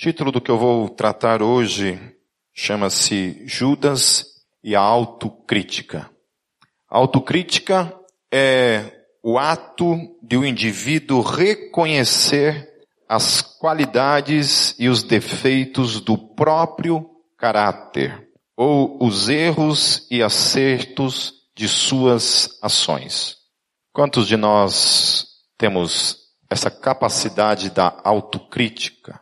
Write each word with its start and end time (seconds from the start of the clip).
título 0.00 0.32
do 0.32 0.40
que 0.40 0.50
eu 0.50 0.56
vou 0.56 0.88
tratar 0.88 1.42
hoje 1.42 2.00
chama-se 2.54 3.42
Judas 3.44 4.24
e 4.64 4.74
a 4.74 4.80
autocrítica. 4.80 6.10
Autocrítica 6.88 7.94
é 8.32 8.94
o 9.22 9.38
ato 9.38 9.98
de 10.22 10.38
o 10.38 10.40
um 10.40 10.44
indivíduo 10.46 11.20
reconhecer 11.20 12.66
as 13.06 13.42
qualidades 13.42 14.74
e 14.78 14.88
os 14.88 15.02
defeitos 15.02 16.00
do 16.00 16.16
próprio 16.16 17.06
caráter, 17.36 18.26
ou 18.56 19.04
os 19.04 19.28
erros 19.28 20.06
e 20.10 20.22
acertos 20.22 21.34
de 21.54 21.68
suas 21.68 22.58
ações. 22.62 23.36
Quantos 23.92 24.26
de 24.26 24.38
nós 24.38 25.26
temos 25.58 26.16
essa 26.48 26.70
capacidade 26.70 27.68
da 27.68 28.00
autocrítica? 28.02 29.20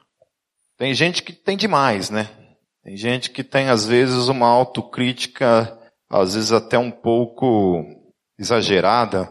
Tem 0.79 0.95
gente 0.95 1.23
que 1.23 1.33
tem 1.33 1.57
demais, 1.57 2.09
né? 2.09 2.31
Tem 2.85 2.97
gente 2.97 3.31
que 3.31 3.43
tem, 3.43 3.69
às 3.69 3.85
vezes, 3.85 4.29
uma 4.29 4.47
autocrítica, 4.47 5.77
às 6.09 6.35
vezes 6.35 6.53
até 6.53 6.79
um 6.79 6.91
pouco 6.91 7.85
exagerada, 8.39 9.29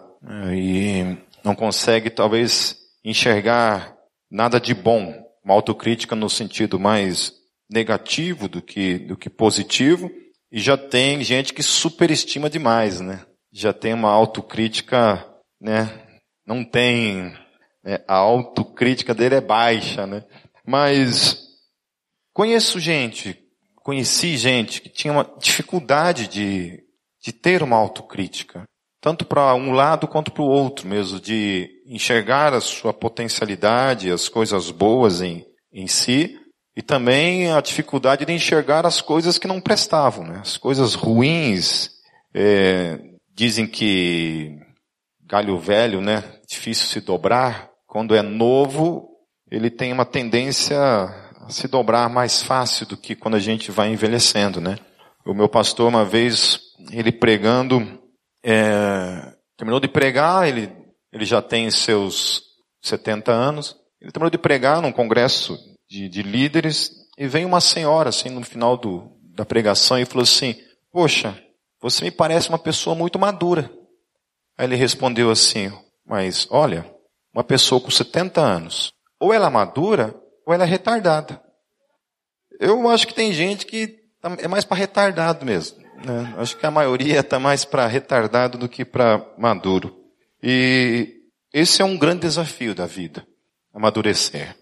e 0.53 1.17
não 1.43 1.55
consegue, 1.55 2.09
talvez, 2.09 2.77
enxergar 3.03 3.95
nada 4.29 4.59
de 4.59 4.73
bom. 4.73 5.13
Uma 5.43 5.53
autocrítica 5.53 6.15
no 6.15 6.29
sentido 6.29 6.77
mais 6.77 7.33
negativo 7.69 8.49
do 8.49 8.61
que, 8.61 8.99
do 8.99 9.15
que 9.15 9.29
positivo. 9.29 10.11
E 10.51 10.59
já 10.59 10.77
tem 10.77 11.23
gente 11.23 11.53
que 11.53 11.63
superestima 11.63 12.49
demais, 12.49 12.99
né? 12.99 13.25
Já 13.53 13.71
tem 13.71 13.93
uma 13.93 14.11
autocrítica, 14.11 15.25
né? 15.61 15.89
Não 16.45 16.63
tem, 16.63 17.33
né? 17.83 17.99
a 18.07 18.15
autocrítica 18.15 19.13
dele 19.13 19.35
é 19.35 19.41
baixa, 19.41 20.05
né? 20.05 20.23
Mas 20.67 21.37
conheço 22.33 22.77
gente, 22.77 23.39
conheci 23.77 24.35
gente 24.35 24.81
que 24.81 24.89
tinha 24.89 25.13
uma 25.13 25.23
dificuldade 25.39 26.27
de, 26.27 26.83
de 27.23 27.31
ter 27.31 27.63
uma 27.63 27.77
autocrítica. 27.77 28.63
Tanto 28.99 29.23
para 29.23 29.55
um 29.55 29.71
lado 29.71 30.07
quanto 30.07 30.31
para 30.31 30.43
o 30.43 30.49
outro 30.49 30.85
mesmo, 30.87 31.21
de 31.21 31.69
enxergar 31.85 32.53
a 32.53 32.59
sua 32.59 32.93
potencialidade, 32.93 34.11
as 34.11 34.27
coisas 34.27 34.69
boas 34.69 35.21
em, 35.21 35.45
em 35.71 35.87
si, 35.87 36.37
e 36.75 36.81
também 36.81 37.51
a 37.51 37.61
dificuldade 37.61 38.25
de 38.25 38.33
enxergar 38.33 38.85
as 38.85 38.99
coisas 38.99 39.37
que 39.37 39.47
não 39.47 39.61
prestavam, 39.61 40.25
né? 40.25 40.39
as 40.41 40.57
coisas 40.57 40.93
ruins. 40.93 41.91
É, 42.33 42.99
dizem 43.33 43.65
que 43.65 44.59
galho 45.27 45.57
velho, 45.57 46.01
né, 46.01 46.23
difícil 46.47 46.87
se 46.87 47.01
dobrar. 47.01 47.69
Quando 47.85 48.15
é 48.15 48.21
novo, 48.21 49.16
ele 49.49 49.69
tem 49.69 49.93
uma 49.93 50.05
tendência 50.05 50.77
a 50.79 51.49
se 51.49 51.67
dobrar 51.67 52.09
mais 52.09 52.41
fácil 52.41 52.85
do 52.85 52.97
que 52.97 53.15
quando 53.15 53.35
a 53.35 53.39
gente 53.39 53.71
vai 53.71 53.89
envelhecendo, 53.89 54.59
né? 54.59 54.77
O 55.25 55.33
meu 55.33 55.49
pastor 55.49 55.87
uma 55.87 56.05
vez 56.05 56.59
ele 56.91 57.11
pregando, 57.11 58.01
é, 58.43 59.33
terminou 59.57 59.79
de 59.79 59.87
pregar, 59.87 60.47
ele 60.47 60.71
ele 61.11 61.25
já 61.25 61.41
tem 61.41 61.69
seus 61.71 62.43
70 62.81 63.31
anos. 63.31 63.75
Ele 64.01 64.11
terminou 64.11 64.29
de 64.29 64.37
pregar 64.37 64.81
num 64.81 64.91
congresso 64.91 65.57
de, 65.89 66.07
de 66.09 66.21
líderes 66.21 66.91
e 67.17 67.27
vem 67.27 67.45
uma 67.45 67.61
senhora 67.61 68.09
assim 68.09 68.29
no 68.29 68.43
final 68.43 68.77
do, 68.77 69.11
da 69.35 69.45
pregação 69.45 69.97
e 69.97 70.05
falou 70.05 70.23
assim: 70.23 70.55
Poxa, 70.91 71.41
você 71.81 72.03
me 72.03 72.11
parece 72.11 72.49
uma 72.49 72.59
pessoa 72.59 72.95
muito 72.95 73.17
madura. 73.17 73.71
Aí 74.57 74.65
ele 74.65 74.75
respondeu 74.75 75.31
assim: 75.31 75.71
Mas 76.05 76.47
olha, 76.51 76.85
uma 77.33 77.43
pessoa 77.43 77.81
com 77.81 77.89
70 77.89 78.41
anos 78.41 78.91
ou 79.19 79.33
ela 79.33 79.47
é 79.47 79.49
madura, 79.49 80.15
ou 80.45 80.53
ela 80.53 80.63
é 80.63 80.67
retardada. 80.67 81.41
Eu 82.59 82.89
acho 82.89 83.07
que 83.07 83.13
tem 83.13 83.31
gente 83.31 83.65
que 83.65 83.87
tá, 84.21 84.35
é 84.39 84.47
mais 84.47 84.63
para 84.63 84.77
retardado 84.77 85.45
mesmo. 85.45 85.77
Né? 86.03 86.33
Acho 86.37 86.57
que 86.57 86.65
a 86.65 86.71
maioria 86.71 87.19
está 87.19 87.39
mais 87.39 87.65
para 87.65 87.87
retardado 87.87 88.57
do 88.57 88.69
que 88.69 88.85
para 88.85 89.25
maduro. 89.37 89.95
E 90.41 91.15
esse 91.53 91.81
é 91.81 91.85
um 91.85 91.97
grande 91.97 92.21
desafio 92.21 92.75
da 92.75 92.85
vida, 92.85 93.25
amadurecer. 93.73 94.55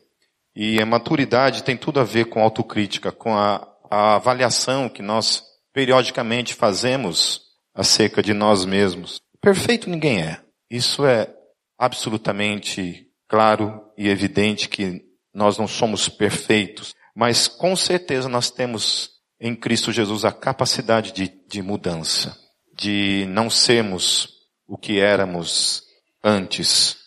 E 0.56 0.82
a 0.82 0.86
maturidade 0.86 1.64
tem 1.64 1.76
tudo 1.76 2.00
a 2.00 2.04
ver 2.04 2.26
com 2.26 2.42
autocrítica, 2.42 3.12
com 3.12 3.36
a, 3.36 3.68
a 3.90 4.16
avaliação 4.16 4.88
que 4.88 5.02
nós 5.02 5.44
periodicamente 5.74 6.54
fazemos 6.54 7.42
acerca 7.74 8.24
de 8.24 8.34
nós 8.34 8.64
mesmos. 8.64 9.20
Perfeito 9.42 9.90
ninguém 9.90 10.22
é. 10.22 10.40
Isso 10.70 11.06
é 11.06 11.30
absolutamente 11.78 13.05
claro 13.28 13.82
e 13.98 14.10
evidente 14.10 14.70
que 14.70 15.02
nós 15.34 15.58
não 15.58 15.68
somos 15.68 16.08
perfeitos, 16.08 16.94
mas 17.16 17.48
com 17.48 17.76
certeza 17.76 18.30
nós 18.30 18.50
temos 18.50 19.10
em 19.40 19.56
Cristo 19.56 19.92
Jesus 19.92 20.24
a 20.24 20.32
capacidade 20.32 21.12
de, 21.12 21.32
de 21.48 21.62
mudança, 21.62 22.38
de 22.74 23.26
não 23.30 23.50
sermos 23.50 24.30
o 24.68 24.78
que 24.78 25.00
éramos 25.00 25.84
antes. 26.24 26.98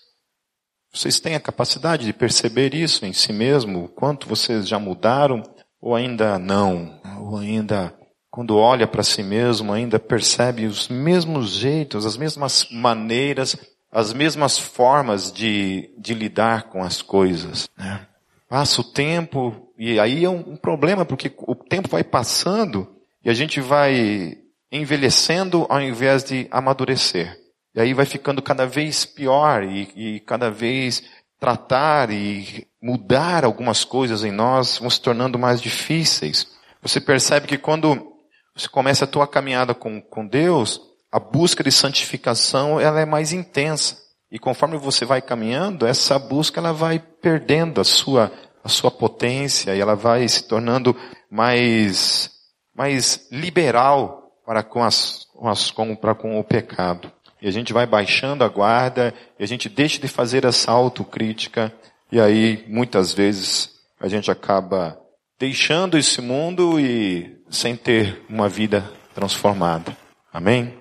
Vocês 0.93 1.21
têm 1.21 1.35
a 1.35 1.41
capacidade 1.41 2.05
de 2.05 2.13
perceber 2.13 2.75
isso 2.75 3.05
em 3.05 3.13
si 3.13 3.33
mesmo, 3.33 3.85
o 3.85 3.89
quanto 3.89 4.29
vocês 4.29 4.69
já 4.69 4.79
mudaram 4.79 5.43
ou 5.81 5.95
ainda 5.95 6.39
não, 6.39 7.01
ou 7.21 7.39
ainda 7.39 7.95
quando 8.31 8.57
olha 8.57 8.87
para 8.87 9.03
si 9.03 9.23
mesmo, 9.23 9.73
ainda 9.73 9.99
percebe 9.99 10.67
os 10.67 10.89
mesmos 10.89 11.51
jeitos, 11.51 12.05
as 12.05 12.17
mesmas 12.17 12.69
maneiras 12.71 13.57
as 13.99 14.13
mesmas 14.13 14.57
formas 14.57 15.33
de, 15.33 15.91
de 15.99 16.15
lidar 16.15 16.65
com 16.65 16.85
as 16.85 17.03
coisas. 17.03 17.69
Né? 17.77 18.07
Passa 18.49 18.81
o 18.81 18.85
tempo, 18.85 19.73
e 19.77 19.99
aí 19.99 20.25
é 20.25 20.31
um, 20.31 20.53
um 20.53 20.57
problema, 20.57 21.05
porque 21.05 21.33
o 21.37 21.55
tempo 21.57 21.89
vai 21.89 22.05
passando 22.05 22.89
e 23.25 23.29
a 23.29 23.35
gente 23.35 23.61
vai 23.61 24.39
envelhecendo 24.71 25.67
ao 25.69 25.81
invés 25.81 26.23
de 26.23 26.47
amadurecer. 26.49 27.37
E 27.75 27.81
aí 27.81 27.93
vai 27.93 28.07
ficando 28.07 28.41
cada 28.41 28.67
vez 28.67 29.05
pior 29.05 29.65
e, 29.65 29.91
e 29.97 30.21
cada 30.21 30.49
vez 30.49 31.03
tratar 31.41 32.09
e 32.13 32.69
mudar 32.81 33.45
algumas 33.45 33.83
coisas 33.83 34.23
em 34.23 34.31
nós 34.31 34.79
vão 34.79 34.89
se 34.89 35.01
tornando 35.01 35.41
mais 35.41 35.61
difíceis. 35.61 36.47
Você 36.81 37.01
percebe 37.01 37.49
que 37.49 37.59
quando 37.59 38.13
você 38.55 38.69
começa 38.69 39.05
a 39.05 39.09
tua 39.09 39.27
caminhada 39.27 39.75
com, 39.75 40.01
com 40.01 40.25
Deus, 40.25 40.81
a 41.11 41.19
busca 41.19 41.65
de 41.65 41.73
santificação 41.73 42.81
ela 42.81 43.01
é 43.01 43.07
mais 43.07 43.33
intensa. 43.33 43.97
E 44.31 44.39
conforme 44.39 44.77
você 44.77 45.05
vai 45.05 45.23
caminhando, 45.23 45.87
essa 45.87 46.19
busca 46.19 46.61
ela 46.61 46.73
vai 46.73 46.99
perdendo 46.99 47.81
a 47.81 47.85
sua, 47.85 48.31
a 48.63 48.69
sua 48.69 48.91
potência 48.91 49.75
e 49.75 49.81
ela 49.81 49.95
vai 49.95 50.29
se 50.29 50.47
tornando 50.47 50.95
mais, 51.31 52.31
mais 52.75 53.27
liberal 53.33 54.31
para 54.45 54.63
com, 54.63 54.83
as, 54.83 55.27
com, 55.35 55.49
as, 55.49 55.71
com, 55.71 55.97
para 55.97 56.15
com 56.15 56.39
o 56.39 56.45
pecado. 56.45 57.11
E 57.41 57.49
a 57.49 57.51
gente 57.51 57.73
vai 57.73 57.87
baixando 57.87 58.45
a 58.45 58.49
guarda 58.49 59.15
e 59.39 59.45
a 59.45 59.47
gente 59.47 59.69
deixa 59.69 60.01
de 60.01 60.09
fazer 60.09 60.45
essa 60.45 60.73
autocrítica 60.73 61.73
e 62.11 62.21
aí 62.21 62.65
muitas 62.69 63.15
vezes 63.15 63.71
a 64.01 64.09
gente 64.09 64.31
acaba 64.31 64.99
deixando 65.39 65.97
esse 65.97 66.21
mundo 66.21 66.79
e 66.79 67.39
sem 67.49 67.77
ter 67.77 68.23
uma 68.29 68.49
vida 68.49 68.91
transformada. 69.15 69.97
Amém? 70.33 70.75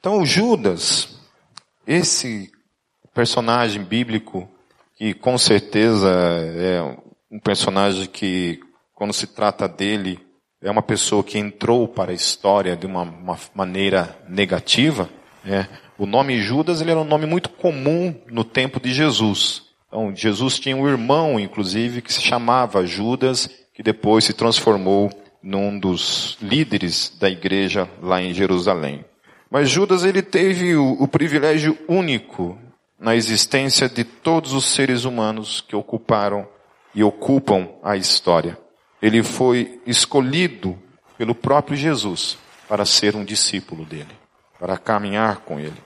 Então, 0.00 0.22
o 0.22 0.24
Judas, 0.24 1.20
esse 1.86 2.50
personagem 3.12 3.84
bíblico, 3.84 4.48
que 4.96 5.12
com 5.12 5.36
certeza 5.36 6.08
é 6.08 6.80
um 7.30 7.38
personagem 7.38 8.06
que, 8.06 8.60
quando 8.94 9.12
se 9.12 9.26
trata 9.26 9.68
dele, 9.68 10.18
é 10.62 10.70
uma 10.70 10.80
pessoa 10.80 11.22
que 11.22 11.36
entrou 11.36 11.86
para 11.86 12.12
a 12.12 12.14
história 12.14 12.74
de 12.74 12.86
uma, 12.86 13.02
uma 13.02 13.38
maneira 13.54 14.18
negativa. 14.26 15.10
Né? 15.44 15.68
O 15.98 16.06
nome 16.06 16.40
Judas 16.40 16.80
ele 16.80 16.92
era 16.92 17.00
um 17.00 17.04
nome 17.04 17.26
muito 17.26 17.50
comum 17.50 18.18
no 18.26 18.42
tempo 18.42 18.80
de 18.80 18.94
Jesus. 18.94 19.64
Então, 19.86 20.16
Jesus 20.16 20.58
tinha 20.58 20.76
um 20.78 20.88
irmão, 20.88 21.38
inclusive, 21.38 22.00
que 22.00 22.12
se 22.12 22.22
chamava 22.22 22.86
Judas, 22.86 23.50
que 23.74 23.82
depois 23.82 24.24
se 24.24 24.32
transformou 24.32 25.10
num 25.42 25.78
dos 25.78 26.38
líderes 26.40 27.14
da 27.20 27.28
igreja 27.28 27.86
lá 28.00 28.22
em 28.22 28.32
Jerusalém. 28.32 29.04
Mas 29.50 29.68
Judas 29.68 30.04
ele 30.04 30.22
teve 30.22 30.76
o, 30.76 30.92
o 30.92 31.08
privilégio 31.08 31.76
único 31.88 32.56
na 32.98 33.16
existência 33.16 33.88
de 33.88 34.04
todos 34.04 34.52
os 34.52 34.66
seres 34.66 35.04
humanos 35.04 35.64
que 35.66 35.74
ocuparam 35.74 36.46
e 36.94 37.02
ocupam 37.02 37.68
a 37.82 37.96
história. 37.96 38.58
Ele 39.02 39.22
foi 39.22 39.80
escolhido 39.86 40.78
pelo 41.16 41.34
próprio 41.34 41.76
Jesus 41.76 42.38
para 42.68 42.84
ser 42.84 43.16
um 43.16 43.24
discípulo 43.24 43.84
dele, 43.84 44.14
para 44.58 44.78
caminhar 44.78 45.38
com 45.38 45.58
ele. 45.58 45.82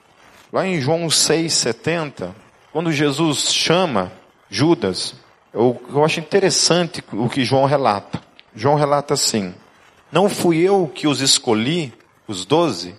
Lá 0.52 0.67
em 0.67 0.81
João 0.81 1.06
6,70, 1.06 2.34
quando 2.72 2.93
Jesus 2.93 3.52
chama 3.52 4.12
Judas, 4.50 5.14
eu, 5.52 5.81
eu 5.88 6.05
acho 6.05 6.20
interessante 6.20 7.02
o 7.12 7.28
que 7.28 7.44
João 7.44 7.64
relata. 7.64 8.20
João 8.55 8.75
relata 8.75 9.14
assim: 9.14 9.55
Não 10.10 10.28
fui 10.28 10.58
eu 10.58 10.90
que 10.93 11.06
os 11.06 11.20
escolhi, 11.20 11.93
os 12.26 12.44
doze, 12.44 12.94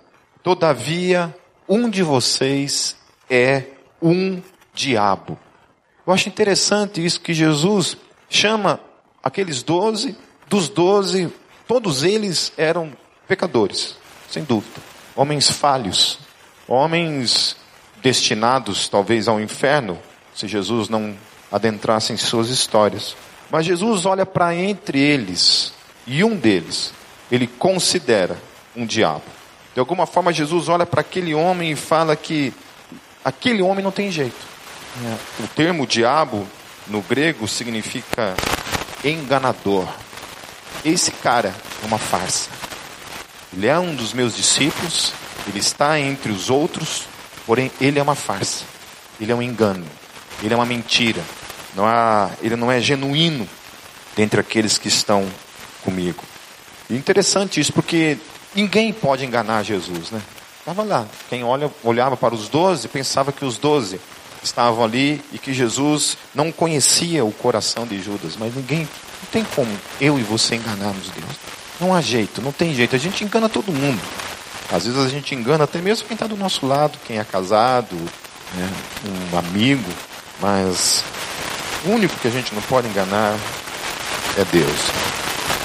Todavia, 0.45 1.35
um 1.67 1.89
de 1.89 2.03
vocês 2.03 2.95
é 3.27 3.63
um 3.99 4.39
diabo. 4.75 5.39
Eu 6.05 6.13
acho 6.13 6.29
interessante 6.29 7.03
isso 7.03 7.19
que 7.19 7.33
Jesus 7.33 7.97
chama 8.29 8.79
aqueles 9.23 9.63
doze, 9.63 10.15
dos 10.47 10.69
doze, 10.69 11.33
todos 11.67 12.03
eles 12.03 12.53
eram 12.57 12.93
pecadores, 13.27 13.95
sem 14.29 14.43
dúvida. 14.43 14.79
Homens 15.15 15.49
falhos, 15.49 16.19
homens 16.67 17.55
destinados 18.03 18.87
talvez 18.87 19.27
ao 19.27 19.41
inferno, 19.41 19.97
se 20.35 20.47
Jesus 20.47 20.89
não 20.89 21.17
adentrasse 21.51 22.13
em 22.13 22.17
suas 22.17 22.49
histórias. 22.49 23.17
Mas 23.49 23.65
Jesus 23.65 24.05
olha 24.05 24.27
para 24.27 24.53
entre 24.53 24.99
eles, 24.99 25.73
e 26.05 26.23
um 26.23 26.35
deles, 26.35 26.93
ele 27.31 27.47
considera 27.47 28.37
um 28.75 28.85
diabo. 28.85 29.34
De 29.75 29.79
alguma 29.81 30.05
forma, 30.05 30.31
Jesus 30.31 30.69
olha 30.69 30.85
para 30.85 31.01
aquele 31.01 31.35
homem 31.35 31.73
e 31.73 31.75
fala 31.75 32.15
que 32.15 32.53
aquele 33.25 33.61
homem 33.61 33.83
não 33.83 33.91
tem 33.91 34.09
jeito. 34.09 34.55
O 35.37 35.47
termo 35.49 35.85
diabo 35.85 36.47
no 36.87 37.01
grego 37.01 37.45
significa 37.45 38.35
enganador. 39.03 39.85
Esse 40.85 41.11
cara 41.11 41.53
é 41.83 41.85
uma 41.85 41.97
farsa. 41.97 42.49
Ele 43.51 43.67
é 43.67 43.77
um 43.77 43.93
dos 43.93 44.13
meus 44.13 44.37
discípulos, 44.37 45.11
ele 45.45 45.59
está 45.59 45.99
entre 45.99 46.31
os 46.31 46.49
outros, 46.49 47.03
porém 47.45 47.69
ele 47.81 47.99
é 47.99 48.01
uma 48.01 48.15
farsa. 48.15 48.63
Ele 49.19 49.33
é 49.33 49.35
um 49.35 49.41
engano, 49.41 49.85
ele 50.41 50.53
é 50.53 50.57
uma 50.57 50.65
mentira. 50.65 51.21
Não 51.75 51.85
há, 51.85 52.29
ele 52.41 52.55
não 52.55 52.71
é 52.71 52.79
genuíno 52.79 53.45
dentre 54.15 54.39
aqueles 54.39 54.77
que 54.77 54.87
estão 54.87 55.29
comigo. 55.83 56.23
E 56.89 56.95
interessante 56.95 57.59
isso, 57.59 57.73
porque 57.73 58.17
ninguém 58.55 58.93
pode 58.93 59.25
enganar 59.25 59.63
Jesus, 59.63 60.09
né? 60.11 60.21
Estava 60.59 60.83
lá. 60.83 61.05
Quem 61.29 61.43
olha, 61.43 61.69
olhava 61.83 62.17
para 62.17 62.33
os 62.33 62.49
doze 62.49 62.87
pensava 62.87 63.31
que 63.31 63.45
os 63.45 63.57
doze 63.57 63.99
estavam 64.41 64.83
ali 64.83 65.21
e 65.31 65.37
que 65.37 65.53
Jesus 65.53 66.17
não 66.33 66.51
conhecia 66.51 67.25
o 67.25 67.31
coração 67.31 67.85
de 67.85 68.01
Judas. 68.01 68.35
Mas 68.39 68.55
ninguém, 68.55 68.79
não 68.79 69.29
tem 69.31 69.43
como 69.55 69.71
eu 69.99 70.17
e 70.17 70.23
você 70.23 70.55
enganarmos 70.55 71.09
Deus. 71.09 71.35
Não 71.79 71.93
há 71.93 72.01
jeito, 72.01 72.41
não 72.41 72.51
tem 72.51 72.73
jeito. 72.73 72.95
A 72.95 72.99
gente 72.99 73.23
engana 73.23 73.49
todo 73.49 73.71
mundo. 73.71 74.01
Às 74.71 74.85
vezes 74.85 74.99
a 74.99 75.09
gente 75.09 75.35
engana 75.35 75.65
até 75.65 75.79
mesmo 75.79 76.07
quem 76.07 76.15
está 76.15 76.25
do 76.25 76.37
nosso 76.37 76.65
lado, 76.65 76.97
quem 77.05 77.19
é 77.19 77.23
casado, 77.23 77.95
né, 78.55 78.71
um 79.33 79.37
amigo. 79.37 79.91
Mas 80.41 81.03
o 81.85 81.91
único 81.91 82.17
que 82.19 82.27
a 82.27 82.31
gente 82.31 82.55
não 82.55 82.61
pode 82.63 82.87
enganar 82.87 83.37
é 84.37 84.43
Deus. 84.51 84.79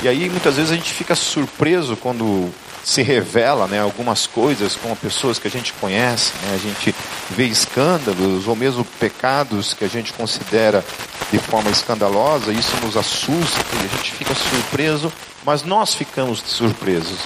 E 0.02 0.08
aí 0.08 0.28
muitas 0.28 0.56
vezes 0.56 0.72
a 0.72 0.74
gente 0.74 0.92
fica 0.92 1.14
surpreso 1.14 1.96
quando 1.96 2.52
se 2.90 3.02
revela 3.02 3.68
né, 3.68 3.80
algumas 3.80 4.26
coisas 4.26 4.74
com 4.74 4.92
pessoas 4.96 5.38
que 5.38 5.46
a 5.46 5.50
gente 5.50 5.72
conhece, 5.74 6.32
né, 6.42 6.54
a 6.54 6.58
gente 6.58 6.92
vê 7.30 7.44
escândalos 7.44 8.48
ou 8.48 8.56
mesmo 8.56 8.84
pecados 8.84 9.72
que 9.72 9.84
a 9.84 9.88
gente 9.88 10.12
considera 10.12 10.84
de 11.30 11.38
forma 11.38 11.70
escandalosa, 11.70 12.52
isso 12.52 12.76
nos 12.84 12.96
assusta 12.96 13.60
e 13.74 13.84
a 13.84 13.96
gente 13.96 14.10
fica 14.10 14.34
surpreso, 14.34 15.12
mas 15.44 15.62
nós 15.62 15.94
ficamos 15.94 16.42
surpresos. 16.44 17.20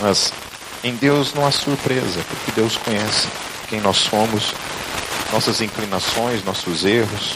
Mas 0.00 0.32
em 0.84 0.94
Deus 0.94 1.34
não 1.34 1.44
há 1.44 1.50
surpresa, 1.50 2.20
porque 2.28 2.52
Deus 2.52 2.76
conhece 2.76 3.26
quem 3.68 3.80
nós 3.80 3.96
somos, 3.96 4.54
nossas 5.32 5.60
inclinações, 5.60 6.44
nossos 6.44 6.84
erros. 6.84 7.34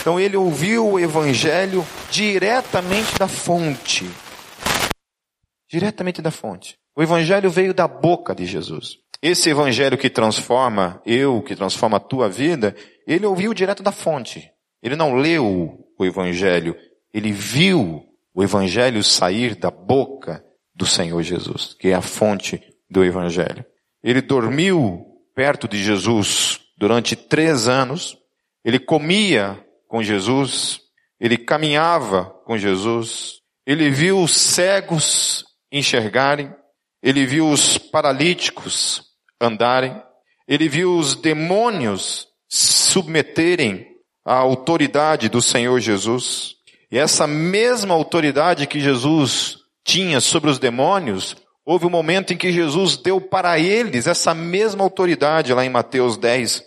Então 0.00 0.20
ele 0.20 0.36
ouviu 0.36 0.88
o 0.88 1.00
evangelho 1.00 1.84
diretamente 2.12 3.18
da 3.18 3.26
fonte. 3.26 4.08
Diretamente 5.70 6.22
da 6.22 6.30
fonte. 6.30 6.76
O 6.96 7.02
evangelho 7.02 7.50
veio 7.50 7.74
da 7.74 7.86
boca 7.86 8.34
de 8.34 8.46
Jesus. 8.46 8.98
Esse 9.20 9.50
evangelho 9.50 9.98
que 9.98 10.10
transforma 10.10 11.00
eu, 11.04 11.42
que 11.42 11.56
transforma 11.56 11.96
a 11.96 12.00
tua 12.00 12.28
vida, 12.28 12.74
ele 13.06 13.26
ouviu 13.26 13.52
direto 13.54 13.82
da 13.82 13.92
fonte. 13.92 14.50
Ele 14.82 14.96
não 14.96 15.14
leu 15.14 15.84
o 15.98 16.04
evangelho, 16.04 16.76
ele 17.12 17.32
viu 17.32 18.02
o 18.34 18.42
evangelho 18.42 19.02
sair 19.02 19.54
da 19.54 19.70
boca 19.70 20.44
do 20.74 20.84
Senhor 20.84 21.22
Jesus, 21.22 21.74
que 21.80 21.88
é 21.88 21.94
a 21.94 22.02
fonte 22.02 22.62
do 22.88 23.02
evangelho. 23.02 23.64
Ele 24.02 24.20
dormiu 24.20 25.04
perto 25.34 25.66
de 25.66 25.82
Jesus 25.82 26.60
durante 26.78 27.16
três 27.16 27.66
anos, 27.66 28.16
ele 28.62 28.78
comia 28.78 29.58
com 29.88 30.02
Jesus, 30.02 30.80
ele 31.18 31.38
caminhava 31.38 32.26
com 32.44 32.58
Jesus, 32.58 33.40
ele 33.66 33.90
viu 33.90 34.20
os 34.20 34.36
cegos 34.36 35.45
enxergarem, 35.70 36.54
ele 37.02 37.26
viu 37.26 37.48
os 37.48 37.78
paralíticos 37.78 39.02
andarem, 39.40 40.00
ele 40.48 40.68
viu 40.68 40.96
os 40.96 41.14
demônios 41.14 42.26
submeterem 42.48 43.86
à 44.24 44.34
autoridade 44.34 45.28
do 45.28 45.42
Senhor 45.42 45.78
Jesus. 45.80 46.54
E 46.90 46.98
essa 46.98 47.26
mesma 47.26 47.94
autoridade 47.94 48.66
que 48.66 48.80
Jesus 48.80 49.58
tinha 49.84 50.20
sobre 50.20 50.50
os 50.50 50.58
demônios, 50.58 51.36
houve 51.64 51.86
um 51.86 51.90
momento 51.90 52.32
em 52.32 52.36
que 52.36 52.52
Jesus 52.52 52.96
deu 52.96 53.20
para 53.20 53.58
eles 53.58 54.06
essa 54.06 54.34
mesma 54.34 54.82
autoridade 54.82 55.52
lá 55.52 55.64
em 55.64 55.70
Mateus 55.70 56.16
10, 56.16 56.62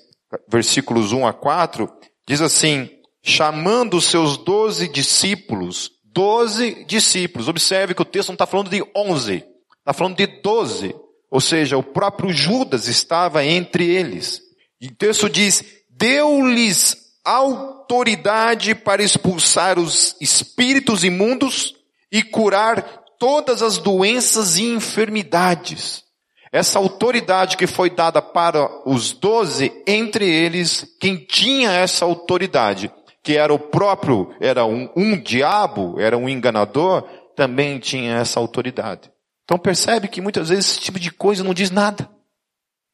versículos 0.48 1.12
1 1.12 1.26
a 1.26 1.34
4, 1.34 1.90
diz 2.28 2.42
assim, 2.42 2.90
chamando 3.24 3.98
os 3.98 4.06
seus 4.06 4.38
doze 4.38 4.88
discípulos, 4.88 5.92
doze 6.14 6.84
discípulos. 6.86 7.48
Observe 7.48 7.94
que 7.94 8.02
o 8.02 8.06
texto 8.06 8.30
não 8.30 8.36
está 8.36 8.46
falando 8.46 8.70
de 8.70 8.84
onze, 8.96 9.44
está 9.80 9.94
falando 9.94 10.18
de 10.18 10.28
doze. 10.28 10.96
Ou 11.32 11.40
seja, 11.40 11.78
o 11.78 11.84
próprio 11.84 12.34
Judas 12.34 12.88
estava 12.88 13.46
entre 13.46 13.86
eles. 13.88 14.42
E 14.82 14.88
o 14.88 14.96
texto 14.96 15.30
diz, 15.30 15.64
deu-lhes 15.90 16.98
autoridade 17.24 18.74
para 18.74 19.04
expulsar 19.04 19.78
os 19.78 20.16
espíritos 20.20 21.04
imundos 21.04 21.76
e 22.12 22.24
curar 22.24 23.04
todas 23.20 23.62
as 23.62 23.78
doenças 23.78 24.58
e 24.58 24.64
enfermidades. 24.64 26.04
Essa 26.52 26.80
autoridade 26.80 27.58
que 27.58 27.68
foi 27.68 27.92
dada 27.92 28.22
para 28.22 28.68
os 28.90 29.12
doze, 29.12 29.72
entre 29.86 30.28
eles, 30.28 30.88
quem 31.00 31.18
tinha 31.18 31.72
essa 31.72 32.06
autoridade 32.06 32.92
que 33.24 33.38
era 33.38 33.54
o 33.54 33.60
próprio, 33.60 34.34
era 34.40 34.66
um, 34.66 34.90
um 34.96 35.20
diabo, 35.20 36.00
era 36.00 36.18
um 36.18 36.28
enganador, 36.28 37.04
também 37.36 37.80
tinha 37.80 38.16
essa 38.16 38.40
autoridade. 38.40 39.12
Então 39.44 39.58
percebe 39.58 40.08
que 40.08 40.22
muitas 40.22 40.50
vezes 40.50 40.68
esse 40.68 40.80
tipo 40.80 41.00
de 41.00 41.12
coisa 41.12 41.44
não 41.44 41.54
diz 41.54 41.72
nada. 41.72 42.10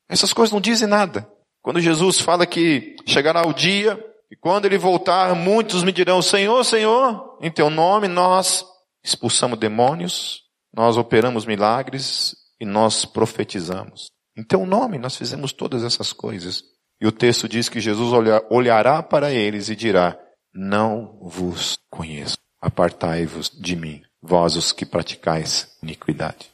Essas 0.09 0.31
coisas 0.33 0.53
não 0.53 0.61
dizem 0.61 0.87
nada. 0.87 1.27
Quando 1.61 1.79
Jesus 1.79 2.19
fala 2.19 2.45
que 2.45 2.95
chegará 3.05 3.47
o 3.47 3.53
dia, 3.53 3.99
e 4.31 4.35
quando 4.35 4.65
ele 4.65 4.77
voltar, 4.77 5.35
muitos 5.35 5.83
me 5.83 5.91
dirão, 5.91 6.21
Senhor, 6.21 6.63
Senhor, 6.63 7.37
em 7.41 7.51
teu 7.51 7.69
nome 7.69 8.07
nós 8.07 8.65
expulsamos 9.03 9.59
demônios, 9.59 10.43
nós 10.73 10.97
operamos 10.97 11.45
milagres 11.45 12.35
e 12.59 12.65
nós 12.65 13.05
profetizamos. 13.05 14.07
Em 14.37 14.43
teu 14.43 14.65
nome 14.65 14.97
nós 14.97 15.15
fizemos 15.15 15.53
todas 15.53 15.83
essas 15.83 16.11
coisas. 16.11 16.63
E 16.99 17.07
o 17.07 17.11
texto 17.11 17.47
diz 17.47 17.67
que 17.69 17.79
Jesus 17.79 18.11
olhará 18.49 19.03
para 19.03 19.31
eles 19.31 19.69
e 19.69 19.75
dirá, 19.75 20.17
não 20.53 21.19
vos 21.21 21.77
conheço. 21.89 22.37
Apartai-vos 22.61 23.49
de 23.49 23.75
mim, 23.75 24.01
vós 24.21 24.55
os 24.55 24.71
que 24.71 24.85
praticais 24.85 25.77
iniquidade. 25.83 26.49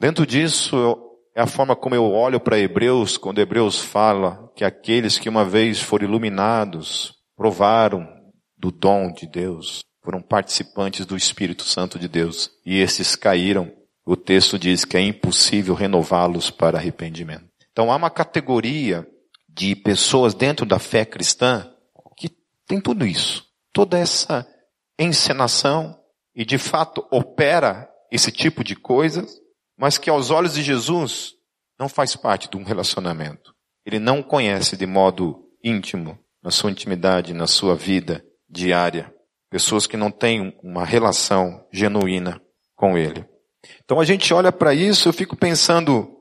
Dentro 0.00 0.26
disso 0.26 0.98
é 1.36 1.42
a 1.42 1.46
forma 1.46 1.76
como 1.76 1.94
eu 1.94 2.04
olho 2.04 2.40
para 2.40 2.58
Hebreus, 2.58 3.16
quando 3.16 3.40
Hebreus 3.40 3.78
fala 3.78 4.50
que 4.56 4.64
aqueles 4.64 5.18
que 5.18 5.28
uma 5.28 5.44
vez 5.44 5.80
foram 5.80 6.06
iluminados, 6.06 7.14
provaram 7.36 8.08
do 8.56 8.70
dom 8.70 9.12
de 9.12 9.26
Deus, 9.26 9.84
foram 10.02 10.20
participantes 10.20 11.06
do 11.06 11.16
Espírito 11.16 11.64
Santo 11.64 11.98
de 11.98 12.08
Deus, 12.08 12.50
e 12.64 12.78
esses 12.78 13.14
caíram. 13.14 13.70
O 14.06 14.16
texto 14.16 14.58
diz 14.58 14.84
que 14.84 14.96
é 14.96 15.00
impossível 15.00 15.74
renová-los 15.74 16.50
para 16.50 16.78
arrependimento. 16.78 17.46
Então 17.72 17.90
há 17.90 17.96
uma 17.96 18.10
categoria 18.10 19.06
de 19.54 19.76
pessoas 19.76 20.34
dentro 20.34 20.66
da 20.66 20.78
fé 20.78 21.04
cristã 21.04 21.70
tem 22.66 22.80
tudo 22.80 23.06
isso. 23.06 23.46
Toda 23.72 23.98
essa 23.98 24.46
encenação 24.98 25.98
e 26.34 26.44
de 26.44 26.58
fato 26.58 27.06
opera 27.10 27.88
esse 28.10 28.30
tipo 28.30 28.62
de 28.62 28.76
coisas, 28.76 29.40
mas 29.76 29.98
que 29.98 30.10
aos 30.10 30.30
olhos 30.30 30.54
de 30.54 30.62
Jesus 30.62 31.32
não 31.78 31.88
faz 31.88 32.14
parte 32.16 32.48
de 32.48 32.56
um 32.56 32.62
relacionamento. 32.62 33.54
Ele 33.84 33.98
não 33.98 34.22
conhece 34.22 34.76
de 34.76 34.86
modo 34.86 35.48
íntimo, 35.62 36.18
na 36.42 36.50
sua 36.50 36.70
intimidade, 36.70 37.32
na 37.32 37.46
sua 37.46 37.74
vida 37.74 38.24
diária, 38.48 39.12
pessoas 39.50 39.86
que 39.86 39.96
não 39.96 40.10
têm 40.10 40.58
uma 40.62 40.84
relação 40.84 41.66
genuína 41.72 42.40
com 42.76 42.98
ele. 42.98 43.24
Então 43.82 43.98
a 43.98 44.04
gente 44.04 44.32
olha 44.32 44.52
para 44.52 44.74
isso, 44.74 45.08
eu 45.08 45.12
fico 45.12 45.36
pensando, 45.36 46.18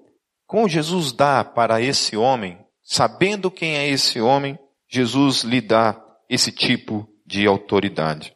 como 0.47 0.69
Jesus 0.69 1.11
dá 1.11 1.43
para 1.43 1.81
esse 1.81 2.15
homem, 2.15 2.62
sabendo 2.83 3.49
quem 3.49 3.75
é 3.75 3.87
esse 3.87 4.19
homem, 4.19 4.57
Jesus 4.87 5.43
lhe 5.43 5.61
dá 5.61 5.99
esse 6.29 6.51
tipo 6.51 7.07
de 7.25 7.47
autoridade. 7.47 8.33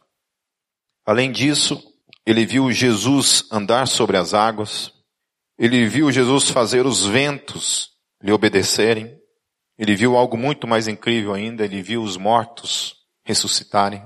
Além 1.04 1.30
disso, 1.30 1.82
ele 2.26 2.44
viu 2.44 2.70
Jesus 2.72 3.44
andar 3.50 3.86
sobre 3.86 4.16
as 4.16 4.34
águas, 4.34 4.92
ele 5.58 5.86
viu 5.86 6.10
Jesus 6.10 6.50
fazer 6.50 6.86
os 6.86 7.06
ventos 7.06 7.90
lhe 8.22 8.32
obedecerem, 8.32 9.18
ele 9.78 9.94
viu 9.94 10.16
algo 10.16 10.36
muito 10.36 10.66
mais 10.66 10.88
incrível 10.88 11.32
ainda, 11.32 11.64
ele 11.64 11.80
viu 11.82 12.02
os 12.02 12.16
mortos 12.16 12.98
ressuscitarem, 13.28 14.02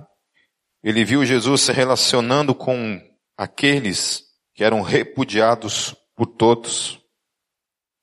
Ele 0.83 1.05
viu 1.05 1.25
Jesus 1.25 1.61
se 1.61 1.73
relacionando 1.73 2.53
com 2.57 3.01
aqueles 3.37 4.25
que 4.53 4.65
eram 4.65 4.83
repudiados 4.83 5.95
por 6.17 6.27
todos. 6.27 7.01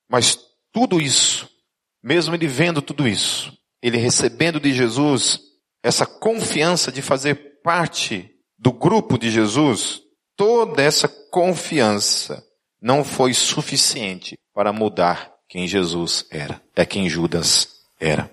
Mas 0.10 0.40
tudo 0.72 1.02
isso, 1.02 1.49
mesmo 2.04 2.36
ele 2.36 2.48
vendo 2.48 2.82
tudo 2.82 3.08
isso, 3.08 3.54
ele 3.82 3.98
recebendo 3.98 4.60
de 4.60 4.74
Jesus 4.74 5.40
essa 5.84 6.06
confiança 6.06 6.92
de 6.92 7.02
fazer 7.02 7.62
parte 7.64 8.30
do 8.58 8.72
grupo 8.72 9.18
de 9.18 9.30
Jesus, 9.30 10.02
toda 10.36 10.82
essa 10.82 11.08
confiança 11.08 12.44
não 12.82 13.04
foi 13.04 13.34
suficiente 13.34 14.38
para 14.54 14.74
mudar 14.74 15.34
quem 15.48 15.68
Jesus 15.68 16.26
era, 16.32 16.62
é 16.76 16.86
quem 16.86 17.10
Judas 17.10 17.70
era. 18.00 18.30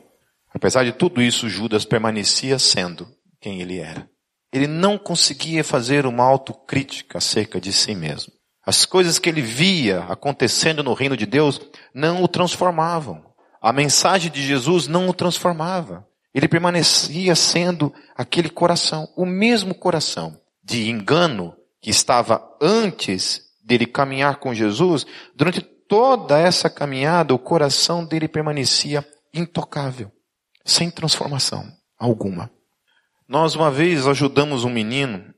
Apesar 0.52 0.84
de 0.84 0.92
tudo 0.92 1.20
isso, 1.22 1.48
Judas 1.48 1.84
permanecia 1.84 2.58
sendo 2.58 3.06
quem 3.40 3.60
ele 3.60 3.78
era. 3.78 4.08
Ele 4.52 4.66
não 4.66 4.96
conseguia 4.96 5.62
fazer 5.62 6.06
uma 6.06 6.24
autocrítica 6.24 7.18
acerca 7.18 7.60
de 7.60 7.72
si 7.72 7.94
mesmo. 7.94 8.32
As 8.64 8.84
coisas 8.84 9.18
que 9.18 9.28
ele 9.28 9.42
via 9.42 10.00
acontecendo 10.04 10.82
no 10.82 10.94
reino 10.94 11.16
de 11.16 11.26
Deus 11.26 11.60
não 11.94 12.22
o 12.22 12.28
transformavam. 12.28 13.24
A 13.66 13.72
mensagem 13.72 14.30
de 14.30 14.46
Jesus 14.46 14.86
não 14.86 15.08
o 15.08 15.12
transformava. 15.12 16.06
Ele 16.32 16.46
permanecia 16.46 17.34
sendo 17.34 17.92
aquele 18.14 18.48
coração, 18.48 19.12
o 19.16 19.26
mesmo 19.26 19.74
coração 19.74 20.40
de 20.62 20.88
engano 20.88 21.52
que 21.80 21.90
estava 21.90 22.48
antes 22.62 23.40
dele 23.64 23.84
caminhar 23.84 24.36
com 24.36 24.54
Jesus. 24.54 25.04
Durante 25.34 25.60
toda 25.60 26.38
essa 26.38 26.70
caminhada, 26.70 27.34
o 27.34 27.40
coração 27.40 28.06
dele 28.06 28.28
permanecia 28.28 29.04
intocável, 29.34 30.12
sem 30.64 30.88
transformação 30.88 31.66
alguma. 31.98 32.48
Nós 33.28 33.56
uma 33.56 33.68
vez 33.68 34.06
ajudamos 34.06 34.62
um 34.62 34.70
menino 34.70 35.34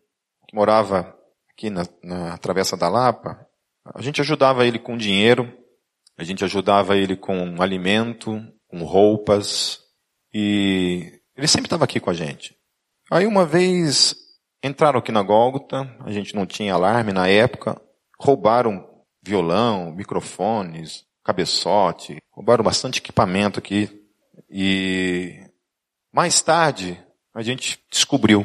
que 0.47 0.55
morava 0.55 1.17
aqui 1.51 1.71
na, 1.71 1.87
na 2.05 2.37
Travessa 2.37 2.77
da 2.77 2.91
Lapa. 2.91 3.39
A 3.87 4.03
gente 4.03 4.21
ajudava 4.21 4.67
ele 4.67 4.79
com 4.79 4.99
dinheiro, 4.99 5.51
a 6.19 6.25
gente 6.25 6.45
ajudava 6.45 6.97
ele 6.97 7.17
com 7.17 7.63
alimento, 7.63 8.45
com 8.67 8.83
roupas, 8.83 9.81
e 10.35 11.13
ele 11.37 11.47
sempre 11.47 11.67
estava 11.67 11.85
aqui 11.85 12.01
com 12.01 12.11
a 12.11 12.15
gente. 12.15 12.57
Aí 13.09 13.25
uma 13.25 13.47
vez 13.47 14.17
entraram 14.63 14.99
aqui 14.99 15.13
na 15.13 15.23
Gólgota, 15.23 15.89
a 16.01 16.11
gente 16.11 16.35
não 16.35 16.45
tinha 16.45 16.75
alarme 16.75 17.13
na 17.13 17.29
época, 17.29 17.81
roubaram 18.19 18.85
violão, 19.23 19.93
microfones, 19.93 21.05
cabeçote, 21.25 22.19
roubaram 22.33 22.65
bastante 22.65 22.99
equipamento 22.99 23.61
aqui. 23.61 23.89
E 24.51 25.41
mais 26.13 26.43
tarde 26.43 27.01
a 27.33 27.43
gente 27.43 27.79
descobriu 27.91 28.45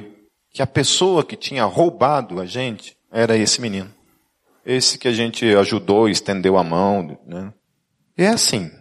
que 0.51 0.61
a 0.61 0.67
pessoa 0.67 1.25
que 1.25 1.35
tinha 1.35 1.65
roubado 1.65 2.39
a 2.39 2.45
gente 2.45 2.95
era 3.11 3.35
esse 3.35 3.59
menino. 3.59 3.91
Esse 4.63 4.97
que 4.97 5.07
a 5.07 5.11
gente 5.11 5.45
ajudou, 5.55 6.07
estendeu 6.07 6.57
a 6.57 6.63
mão, 6.63 7.19
né? 7.25 7.51
É 8.17 8.27
assim. 8.27 8.71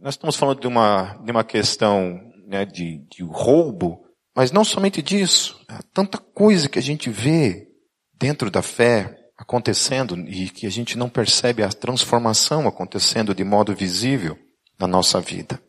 Nós 0.00 0.14
estamos 0.14 0.36
falando 0.36 0.60
de 0.60 0.66
uma, 0.66 1.14
de 1.24 1.30
uma 1.30 1.44
questão 1.44 2.20
né, 2.46 2.64
de, 2.64 2.98
de 3.10 3.22
roubo, 3.22 4.04
mas 4.36 4.52
não 4.52 4.64
somente 4.64 5.00
disso. 5.00 5.58
Há 5.68 5.82
tanta 5.92 6.18
coisa 6.18 6.68
que 6.68 6.78
a 6.78 6.82
gente 6.82 7.08
vê 7.08 7.68
dentro 8.12 8.50
da 8.50 8.62
fé 8.62 9.16
acontecendo 9.36 10.18
e 10.28 10.48
que 10.48 10.66
a 10.66 10.70
gente 10.70 10.96
não 10.96 11.08
percebe 11.08 11.62
a 11.62 11.68
transformação 11.68 12.68
acontecendo 12.68 13.34
de 13.34 13.44
modo 13.44 13.74
visível 13.74 14.38
na 14.78 14.86
nossa 14.86 15.20
vida. 15.20 15.60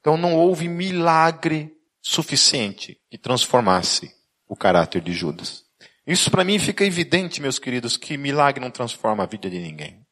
Então 0.00 0.16
não 0.16 0.34
houve 0.34 0.68
milagre 0.68 1.72
suficiente 2.02 2.98
que 3.10 3.16
transformasse 3.16 4.10
o 4.46 4.56
caráter 4.56 5.00
de 5.00 5.12
Judas. 5.12 5.64
Isso 6.06 6.30
para 6.30 6.44
mim 6.44 6.58
fica 6.58 6.84
evidente, 6.84 7.40
meus 7.40 7.58
queridos, 7.58 7.96
que 7.96 8.18
milagre 8.18 8.60
não 8.60 8.70
transforma 8.70 9.22
a 9.22 9.26
vida 9.26 9.48
de 9.48 9.58
ninguém. 9.58 10.04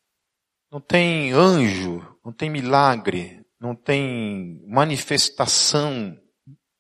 Não 0.71 0.81
tem 0.81 1.33
anjo, 1.33 2.12
não 2.25 2.33
tem 2.33 2.49
milagre, 2.49 3.45
não 3.61 3.75
tem 3.75 4.63
manifestação 4.67 6.17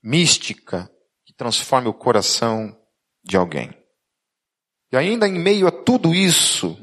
mística 0.02 0.90
que 1.24 1.34
transforme 1.34 1.88
o 1.88 1.94
coração 1.94 2.76
de 3.24 3.36
alguém. 3.36 3.70
E 4.92 4.96
ainda 4.96 5.26
em 5.26 5.38
meio 5.38 5.66
a 5.66 5.70
tudo 5.70 6.14
isso, 6.14 6.76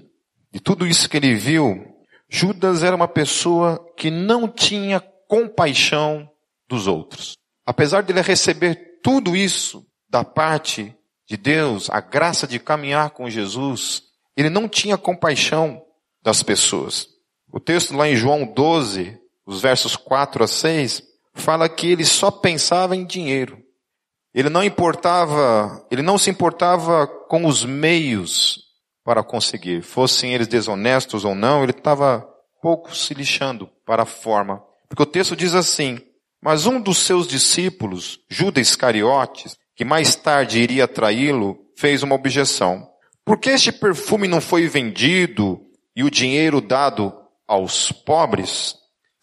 de 0.51 0.59
tudo 0.59 0.87
isso 0.87 1.07
que 1.09 1.17
ele 1.17 1.35
viu, 1.35 1.85
Judas 2.27 2.83
era 2.83 2.95
uma 2.95 3.07
pessoa 3.07 3.83
que 3.97 4.09
não 4.09 4.47
tinha 4.47 4.99
compaixão 4.99 6.29
dos 6.67 6.87
outros. 6.87 7.33
Apesar 7.65 8.01
de 8.01 8.11
ele 8.11 8.21
receber 8.21 8.99
tudo 9.03 9.35
isso 9.35 9.85
da 10.09 10.23
parte 10.23 10.95
de 11.27 11.37
Deus, 11.37 11.89
a 11.89 11.99
graça 11.99 12.47
de 12.47 12.59
caminhar 12.59 13.11
com 13.11 13.29
Jesus, 13.29 14.03
ele 14.35 14.49
não 14.49 14.67
tinha 14.67 14.97
compaixão 14.97 15.83
das 16.23 16.41
pessoas. 16.41 17.07
O 17.51 17.59
texto 17.59 17.95
lá 17.95 18.07
em 18.07 18.15
João 18.15 18.45
12, 18.45 19.17
os 19.45 19.61
versos 19.61 19.95
4 19.95 20.43
a 20.43 20.47
6, 20.47 21.01
fala 21.33 21.67
que 21.67 21.91
ele 21.91 22.05
só 22.05 22.29
pensava 22.29 22.95
em 22.95 23.05
dinheiro. 23.05 23.57
Ele 24.33 24.49
não 24.49 24.63
importava, 24.63 25.85
ele 25.89 26.01
não 26.01 26.17
se 26.17 26.29
importava 26.29 27.07
com 27.07 27.45
os 27.45 27.65
meios 27.65 28.59
para 29.03 29.23
conseguir, 29.23 29.81
fossem 29.81 30.33
eles 30.33 30.47
desonestos 30.47 31.25
ou 31.25 31.33
não, 31.33 31.63
ele 31.63 31.71
estava 31.71 32.27
pouco 32.61 32.95
se 32.95 33.13
lixando 33.13 33.67
para 33.85 34.03
a 34.03 34.05
forma. 34.05 34.61
Porque 34.87 35.01
o 35.01 35.05
texto 35.05 35.35
diz 35.35 35.55
assim, 35.55 35.99
mas 36.41 36.67
um 36.67 36.79
dos 36.79 36.99
seus 36.99 37.27
discípulos, 37.27 38.19
Judas 38.29 38.69
Iscariotes, 38.69 39.57
que 39.75 39.83
mais 39.83 40.15
tarde 40.15 40.59
iria 40.59 40.87
traí-lo, 40.87 41.57
fez 41.75 42.03
uma 42.03 42.15
objeção. 42.15 42.87
Por 43.25 43.39
que 43.39 43.49
este 43.49 43.71
perfume 43.71 44.27
não 44.27 44.39
foi 44.39 44.67
vendido 44.67 45.59
e 45.95 46.03
o 46.03 46.11
dinheiro 46.11 46.61
dado 46.61 47.13
aos 47.49 47.91
pobres? 47.91 48.75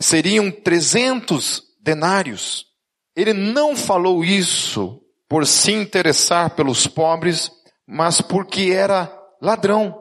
Seriam 0.03 0.51
trezentos 0.51 1.63
denários. 1.81 2.67
Ele 3.15 3.33
não 3.33 3.77
falou 3.77 4.25
isso 4.25 5.01
por 5.29 5.47
se 5.47 5.73
interessar 5.73 6.51
pelos 6.51 6.87
pobres, 6.87 7.51
mas 7.87 8.21
porque 8.21 8.73
era 8.73 9.11
ladrão. 9.41 9.97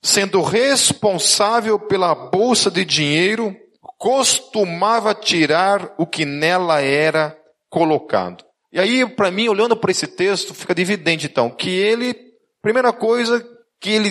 Sendo 0.00 0.40
responsável 0.40 1.78
pela 1.78 2.14
bolsa 2.14 2.70
de 2.70 2.84
dinheiro 2.84 3.54
costumava 3.98 5.14
tirar 5.14 5.94
o 5.98 6.06
que 6.06 6.24
nela 6.24 6.80
era 6.80 7.36
colocado. 7.68 8.44
E 8.72 8.78
aí, 8.78 9.08
para 9.08 9.30
mim, 9.30 9.48
olhando 9.48 9.76
para 9.76 9.90
esse 9.90 10.06
texto, 10.06 10.52
fica 10.52 10.78
evidente 10.80 11.26
então 11.26 11.48
que 11.48 11.70
ele, 11.70 12.14
primeira 12.60 12.92
coisa, 12.92 13.44
que 13.80 13.90
ele 13.90 14.10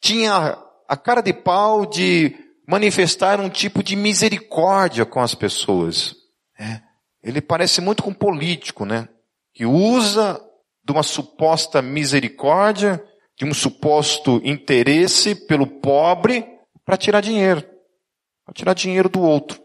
tinha 0.00 0.56
a 0.88 0.96
cara 0.96 1.20
de 1.20 1.32
pau 1.32 1.84
de 1.84 2.34
manifestar 2.68 3.40
um 3.40 3.48
tipo 3.48 3.82
de 3.82 3.96
misericórdia 3.96 5.06
com 5.06 5.20
as 5.20 5.34
pessoas. 5.34 6.14
É. 6.60 6.82
Ele 7.22 7.40
parece 7.40 7.80
muito 7.80 8.02
com 8.02 8.10
um 8.10 8.14
político, 8.14 8.84
né? 8.84 9.08
Que 9.54 9.64
usa 9.64 10.38
de 10.84 10.92
uma 10.92 11.02
suposta 11.02 11.80
misericórdia, 11.80 13.02
de 13.38 13.46
um 13.46 13.54
suposto 13.54 14.42
interesse 14.44 15.34
pelo 15.34 15.66
pobre 15.66 16.46
para 16.84 16.98
tirar 16.98 17.22
dinheiro 17.22 17.64
a 18.46 18.52
tirar 18.52 18.72
dinheiro 18.72 19.10
do 19.10 19.20
outro. 19.20 19.60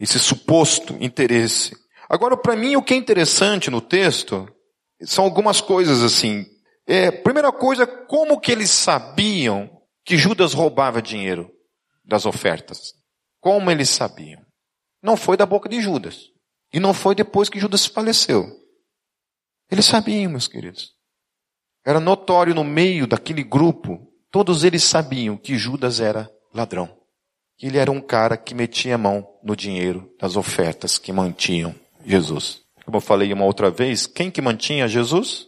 Esse 0.00 0.18
suposto 0.18 0.96
interesse. 0.98 1.76
Agora, 2.08 2.36
para 2.36 2.56
mim, 2.56 2.74
o 2.74 2.82
que 2.82 2.94
é 2.94 2.96
interessante 2.96 3.70
no 3.70 3.82
texto 3.82 4.48
são 5.02 5.24
algumas 5.24 5.60
coisas 5.60 6.02
assim. 6.02 6.46
É, 6.86 7.10
primeira 7.10 7.52
coisa, 7.52 7.86
como 7.86 8.40
que 8.40 8.50
eles 8.50 8.70
sabiam 8.70 9.70
que 10.04 10.16
Judas 10.16 10.54
roubava 10.54 11.02
dinheiro 11.02 11.53
das 12.04 12.26
ofertas? 12.26 12.92
Como 13.40 13.70
eles 13.70 13.90
sabiam? 13.90 14.44
Não 15.02 15.16
foi 15.16 15.36
da 15.36 15.46
boca 15.46 15.68
de 15.68 15.80
Judas. 15.80 16.30
E 16.72 16.80
não 16.80 16.92
foi 16.92 17.14
depois 17.14 17.48
que 17.48 17.60
Judas 17.60 17.86
faleceu. 17.86 18.46
Eles 19.70 19.84
sabiam, 19.84 20.30
meus 20.30 20.48
queridos. 20.48 20.92
Era 21.84 22.00
notório 22.00 22.54
no 22.54 22.64
meio 22.64 23.06
daquele 23.06 23.42
grupo, 23.42 24.10
todos 24.30 24.64
eles 24.64 24.82
sabiam 24.82 25.36
que 25.36 25.56
Judas 25.56 26.00
era 26.00 26.30
ladrão 26.52 27.04
que 27.56 27.66
ele 27.66 27.78
era 27.78 27.90
um 27.90 28.00
cara 28.00 28.36
que 28.36 28.54
metia 28.54 28.96
a 28.96 28.98
mão 28.98 29.26
no 29.42 29.54
dinheiro 29.54 30.12
das 30.18 30.36
ofertas 30.36 30.98
que 30.98 31.12
mantinham 31.12 31.74
Jesus. 32.04 32.62
Como 32.84 32.96
eu 32.96 33.00
falei 33.00 33.32
uma 33.32 33.44
outra 33.44 33.70
vez, 33.70 34.06
quem 34.06 34.30
que 34.30 34.42
mantinha 34.42 34.88
Jesus? 34.88 35.46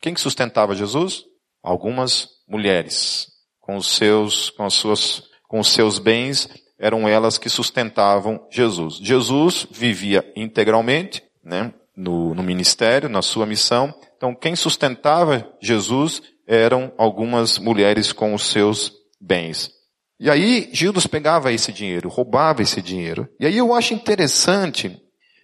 Quem 0.00 0.14
que 0.14 0.20
sustentava 0.20 0.74
Jesus? 0.74 1.24
Algumas 1.62 2.28
mulheres, 2.48 3.28
com 3.60 3.76
os 3.76 3.94
seus, 3.94 4.50
com 4.50 4.64
as 4.64 4.74
suas, 4.74 5.22
com 5.52 5.62
seus 5.62 5.98
bens, 5.98 6.48
eram 6.78 7.06
elas 7.06 7.36
que 7.36 7.50
sustentavam 7.50 8.40
Jesus. 8.50 8.96
Jesus 8.96 9.66
vivia 9.70 10.24
integralmente, 10.34 11.22
né, 11.44 11.74
no, 11.94 12.34
no 12.34 12.42
ministério, 12.42 13.06
na 13.06 13.20
sua 13.20 13.44
missão. 13.44 13.94
Então, 14.16 14.34
quem 14.34 14.56
sustentava 14.56 15.46
Jesus 15.60 16.22
eram 16.46 16.90
algumas 16.96 17.58
mulheres 17.58 18.14
com 18.14 18.32
os 18.32 18.46
seus 18.46 18.94
bens. 19.20 19.70
E 20.18 20.30
aí 20.30 20.70
Judas 20.72 21.06
pegava 21.06 21.52
esse 21.52 21.70
dinheiro, 21.70 22.08
roubava 22.08 22.62
esse 22.62 22.80
dinheiro. 22.80 23.28
E 23.38 23.44
aí 23.44 23.58
eu 23.58 23.74
acho 23.74 23.92
interessante 23.92 24.98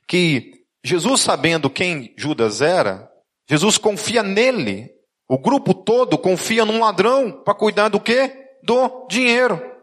que 0.09 0.53
Jesus 0.83 1.21
sabendo 1.21 1.69
quem 1.69 2.15
Judas 2.17 2.62
era, 2.62 3.07
Jesus 3.47 3.77
confia 3.77 4.23
nele 4.23 4.88
O 5.29 5.37
grupo 5.37 5.75
todo 5.75 6.17
confia 6.17 6.65
num 6.65 6.81
ladrão 6.81 7.43
para 7.45 7.53
cuidar 7.53 7.91
do 7.91 8.00
quê? 8.00 8.33
Do 8.65 9.07
dinheiro. 9.11 9.77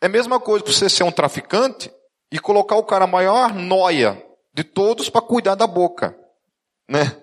É 0.00 0.06
a 0.06 0.08
mesma 0.08 0.40
coisa 0.40 0.64
que 0.64 0.72
você 0.72 0.88
ser 0.88 1.04
um 1.04 1.12
traficante 1.12 1.92
e 2.32 2.38
colocar 2.38 2.76
o 2.76 2.84
cara 2.84 3.06
maior 3.06 3.52
noia 3.54 4.22
de 4.54 4.64
todos 4.64 5.10
para 5.10 5.20
cuidar 5.20 5.54
da 5.54 5.66
boca, 5.66 6.16
né? 6.88 7.16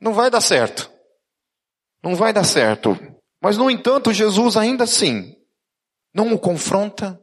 Não 0.00 0.14
vai 0.14 0.30
dar 0.30 0.40
certo. 0.40 0.90
Não 2.02 2.16
vai 2.16 2.32
dar 2.32 2.44
certo. 2.44 2.98
Mas 3.40 3.56
no 3.56 3.70
entanto, 3.70 4.12
Jesus 4.12 4.56
ainda 4.56 4.84
assim 4.84 5.36
não 6.14 6.32
o 6.32 6.38
confronta, 6.38 7.20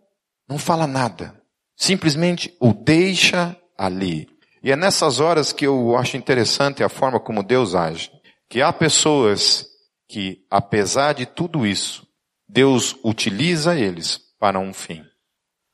não 0.47 0.57
fala 0.57 0.87
nada. 0.87 1.39
Simplesmente 1.75 2.55
o 2.59 2.73
deixa 2.73 3.55
ali. 3.77 4.27
E 4.63 4.71
é 4.71 4.75
nessas 4.75 5.19
horas 5.19 5.53
que 5.53 5.65
eu 5.65 5.95
acho 5.97 6.17
interessante 6.17 6.83
a 6.83 6.89
forma 6.89 7.19
como 7.19 7.43
Deus 7.43 7.75
age. 7.75 8.11
Que 8.49 8.61
há 8.61 8.73
pessoas 8.73 9.65
que, 10.07 10.45
apesar 10.49 11.13
de 11.13 11.25
tudo 11.25 11.65
isso, 11.65 12.05
Deus 12.47 12.95
utiliza 13.03 13.77
eles 13.77 14.28
para 14.39 14.59
um 14.59 14.73
fim. 14.73 15.03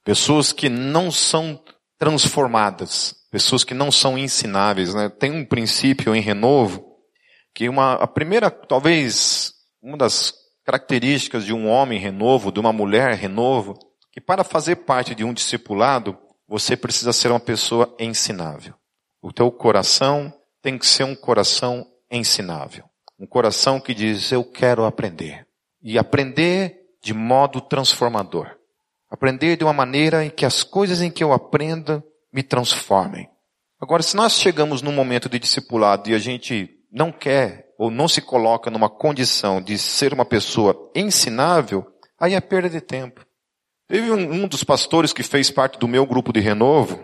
Pessoas 0.04 0.52
que 0.52 0.68
não 0.70 1.12
são 1.12 1.64
transformadas, 1.98 3.16
pessoas 3.32 3.64
que 3.64 3.74
não 3.74 3.92
são 3.92 4.18
ensináveis. 4.18 4.94
Né? 4.94 5.10
Tem 5.10 5.32
um 5.32 5.46
princípio 5.46 6.16
em 6.16 6.22
renovo 6.22 6.86
que 7.54 7.70
uma, 7.70 7.94
a 7.94 8.08
primeira, 8.08 8.52
talvez, 8.52 9.54
uma 9.82 9.98
das 9.98 10.34
características 10.66 11.46
de 11.46 11.54
um 11.54 11.68
homem 11.68 12.00
renovo, 12.00 12.52
de 12.52 12.60
uma 12.60 12.74
mulher 12.74 13.16
renovo, 13.16 13.78
que 14.12 14.20
para 14.20 14.44
fazer 14.44 14.78
parte 14.78 15.16
de 15.16 15.24
um 15.24 15.34
discipulado, 15.34 16.18
você 16.48 16.76
precisa 16.76 17.14
ser 17.14 17.30
uma 17.30 17.40
pessoa 17.40 17.96
ensinável. 18.00 18.74
O 19.22 19.32
teu 19.32 19.52
coração 19.52 20.34
tem 20.62 20.78
que 20.78 20.86
ser 20.86 21.04
um 21.04 21.16
coração 21.16 21.86
ensinável. 22.12 22.86
Um 23.20 23.26
coração 23.26 23.80
que 23.80 23.94
diz, 23.94 24.32
eu 24.32 24.44
quero 24.44 24.86
aprender. 24.86 25.48
E 25.82 25.98
aprender 25.98 26.78
de 27.02 27.14
modo 27.14 27.62
transformador. 27.62 28.55
Aprender 29.16 29.56
de 29.56 29.64
uma 29.64 29.72
maneira 29.72 30.26
em 30.26 30.30
que 30.30 30.46
as 30.46 30.62
coisas 30.62 31.02
em 31.02 31.10
que 31.10 31.24
eu 31.24 31.32
aprenda 31.32 32.04
me 32.34 32.44
transformem. 32.44 33.30
Agora, 33.80 34.04
se 34.04 34.14
nós 34.14 34.34
chegamos 34.34 34.82
num 34.82 34.92
momento 34.92 35.30
de 35.30 35.40
discipulado 35.40 36.10
e 36.10 36.14
a 36.14 36.20
gente 36.20 36.70
não 36.92 37.14
quer 37.14 37.66
ou 37.80 37.90
não 37.90 38.10
se 38.10 38.20
coloca 38.20 38.70
numa 38.70 38.90
condição 38.90 39.62
de 39.62 39.78
ser 39.78 40.14
uma 40.14 40.26
pessoa 40.26 40.92
ensinável, 40.94 41.88
aí 42.20 42.34
é 42.34 42.42
perda 42.42 42.70
de 42.70 42.82
tempo. 42.82 43.26
Teve 43.88 44.12
um, 44.12 44.44
um 44.44 44.48
dos 44.50 44.66
pastores 44.66 45.14
que 45.14 45.24
fez 45.24 45.50
parte 45.50 45.80
do 45.80 45.88
meu 45.88 46.06
grupo 46.06 46.34
de 46.34 46.42
renovo, 46.42 47.02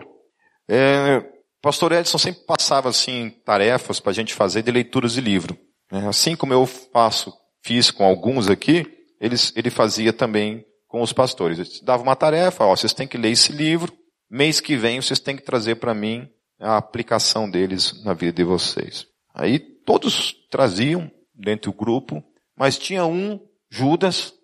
é, 0.68 1.24
pastor 1.62 1.92
Edson 1.92 2.18
sempre 2.18 2.44
passava 2.44 2.90
assim 2.90 3.30
tarefas 3.42 4.00
para 4.00 4.10
a 4.10 4.14
gente 4.14 4.34
fazer 4.34 4.62
de 4.62 4.70
leituras 4.70 5.14
de 5.14 5.22
livro. 5.22 5.56
Né? 5.90 6.06
Assim 6.06 6.36
como 6.36 6.52
eu 6.52 6.66
faço, 6.66 7.32
fiz 7.62 7.90
com 7.90 8.04
alguns 8.04 8.50
aqui, 8.50 8.86
eles, 9.18 9.50
ele 9.56 9.70
fazia 9.70 10.12
também 10.12 10.62
com 10.92 11.00
os 11.00 11.10
pastores. 11.10 11.80
Dava 11.80 12.02
uma 12.02 12.14
tarefa, 12.14 12.66
ó, 12.66 12.76
vocês 12.76 12.92
têm 12.92 13.08
que 13.08 13.16
ler 13.16 13.30
esse 13.30 13.50
livro, 13.50 13.90
mês 14.30 14.60
que 14.60 14.76
vem 14.76 15.00
vocês 15.00 15.18
têm 15.18 15.34
que 15.34 15.42
trazer 15.42 15.76
para 15.76 15.94
mim 15.94 16.28
a 16.60 16.76
aplicação 16.76 17.50
deles 17.50 18.04
na 18.04 18.12
vida 18.12 18.34
de 18.34 18.44
vocês. 18.44 19.06
Aí 19.34 19.58
todos 19.58 20.34
traziam 20.50 21.10
dentro 21.34 21.72
do 21.72 21.76
grupo, 21.76 22.22
mas 22.54 22.78
tinha 22.78 23.06
um, 23.06 23.40
Judas, 23.70 24.34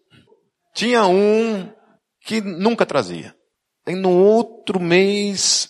tinha 0.75 1.07
um 1.07 1.71
que 2.25 2.41
nunca 2.41 2.87
trazia. 2.87 3.35
E 3.87 3.95
no 3.95 4.11
outro 4.11 4.81
mês, 4.81 5.69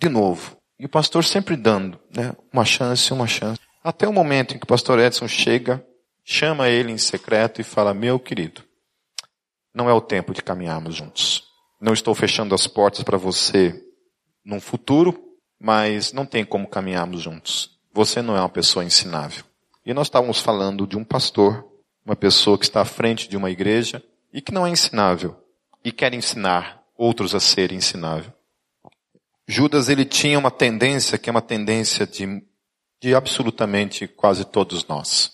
de 0.00 0.08
novo. 0.08 0.56
E 0.78 0.86
o 0.86 0.88
pastor 0.88 1.24
sempre 1.24 1.56
dando, 1.56 1.98
né? 2.14 2.34
Uma 2.52 2.64
chance, 2.64 3.12
uma 3.12 3.26
chance. 3.26 3.60
Até 3.82 4.06
o 4.06 4.12
momento 4.12 4.54
em 4.54 4.58
que 4.58 4.64
o 4.64 4.68
pastor 4.68 5.00
Edson 5.00 5.26
chega, 5.26 5.84
chama 6.24 6.68
ele 6.68 6.92
em 6.92 6.98
secreto 6.98 7.60
e 7.60 7.64
fala, 7.64 7.92
meu 7.92 8.18
querido, 8.18 8.62
não 9.74 9.88
é 9.88 9.92
o 9.92 10.00
tempo 10.00 10.32
de 10.32 10.42
caminharmos 10.42 10.94
juntos. 10.94 11.44
Não 11.80 11.92
estou 11.92 12.14
fechando 12.14 12.54
as 12.54 12.66
portas 12.66 13.02
para 13.02 13.16
você 13.16 13.82
num 14.44 14.60
futuro, 14.60 15.18
mas 15.58 16.12
não 16.12 16.26
tem 16.26 16.44
como 16.44 16.68
caminharmos 16.68 17.22
juntos. 17.22 17.78
Você 17.92 18.22
não 18.22 18.36
é 18.36 18.40
uma 18.40 18.48
pessoa 18.48 18.84
ensinável. 18.84 19.44
E 19.84 19.94
nós 19.94 20.06
estávamos 20.06 20.40
falando 20.40 20.86
de 20.86 20.96
um 20.96 21.04
pastor, 21.04 21.66
uma 22.04 22.16
pessoa 22.16 22.58
que 22.58 22.64
está 22.64 22.82
à 22.82 22.84
frente 22.84 23.28
de 23.28 23.36
uma 23.36 23.50
igreja 23.50 24.02
e 24.32 24.40
que 24.40 24.52
não 24.52 24.66
é 24.66 24.70
ensinável 24.70 25.36
e 25.84 25.90
quer 25.90 26.12
ensinar 26.14 26.82
outros 26.96 27.34
a 27.34 27.40
serem 27.40 27.78
ensinável. 27.78 28.32
Judas 29.46 29.88
ele 29.88 30.04
tinha 30.04 30.38
uma 30.38 30.50
tendência 30.50 31.18
que 31.18 31.28
é 31.28 31.32
uma 31.32 31.42
tendência 31.42 32.06
de, 32.06 32.42
de 33.00 33.14
absolutamente 33.14 34.06
quase 34.06 34.44
todos 34.44 34.86
nós. 34.86 35.32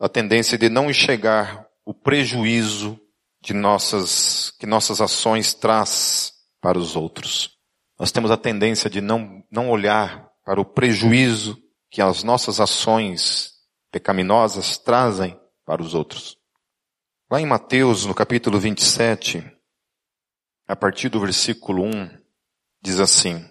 A 0.00 0.08
tendência 0.08 0.56
de 0.56 0.68
não 0.68 0.90
enxergar 0.90 1.66
o 1.84 1.92
prejuízo 1.92 2.98
de 3.42 3.52
nossas, 3.52 4.52
que 4.58 4.66
nossas 4.66 5.00
ações 5.00 5.52
traz 5.52 6.32
para 6.60 6.78
os 6.78 6.94
outros. 6.94 7.50
Nós 7.98 8.12
temos 8.12 8.30
a 8.30 8.36
tendência 8.36 8.88
de 8.88 9.00
não, 9.00 9.42
não 9.50 9.68
olhar 9.68 10.30
para 10.44 10.60
o 10.60 10.64
prejuízo 10.64 11.58
que 11.90 12.00
as 12.00 12.22
nossas 12.22 12.60
ações 12.60 13.52
pecaminosas 13.90 14.78
trazem 14.78 15.38
para 15.66 15.82
os 15.82 15.92
outros. 15.92 16.36
Lá 17.30 17.40
em 17.40 17.46
Mateus, 17.46 18.06
no 18.06 18.14
capítulo 18.14 18.58
27, 18.58 19.44
a 20.68 20.76
partir 20.76 21.08
do 21.08 21.20
versículo 21.20 21.84
1, 21.84 22.10
diz 22.80 23.00
assim: 23.00 23.44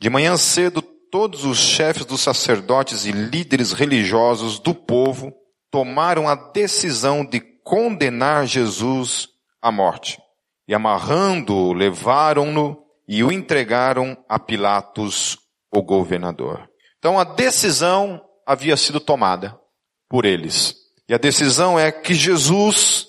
De 0.00 0.10
manhã 0.10 0.36
cedo, 0.36 0.82
todos 0.82 1.44
os 1.44 1.58
chefes 1.58 2.04
dos 2.04 2.20
sacerdotes 2.20 3.06
e 3.06 3.12
líderes 3.12 3.72
religiosos 3.72 4.58
do 4.58 4.74
povo 4.74 5.32
tomaram 5.70 6.28
a 6.28 6.34
decisão 6.34 7.24
de 7.24 7.40
condenar 7.68 8.46
Jesus 8.46 9.28
à 9.60 9.70
morte. 9.70 10.18
E 10.66 10.74
amarrando-o, 10.74 11.74
levaram-no 11.74 12.82
e 13.06 13.22
o 13.22 13.30
entregaram 13.30 14.16
a 14.26 14.38
Pilatos, 14.38 15.36
o 15.70 15.82
governador. 15.82 16.66
Então 16.98 17.20
a 17.20 17.24
decisão 17.24 18.24
havia 18.46 18.74
sido 18.74 18.98
tomada 18.98 19.54
por 20.08 20.24
eles. 20.24 20.74
E 21.06 21.12
a 21.12 21.18
decisão 21.18 21.78
é 21.78 21.92
que 21.92 22.14
Jesus, 22.14 23.06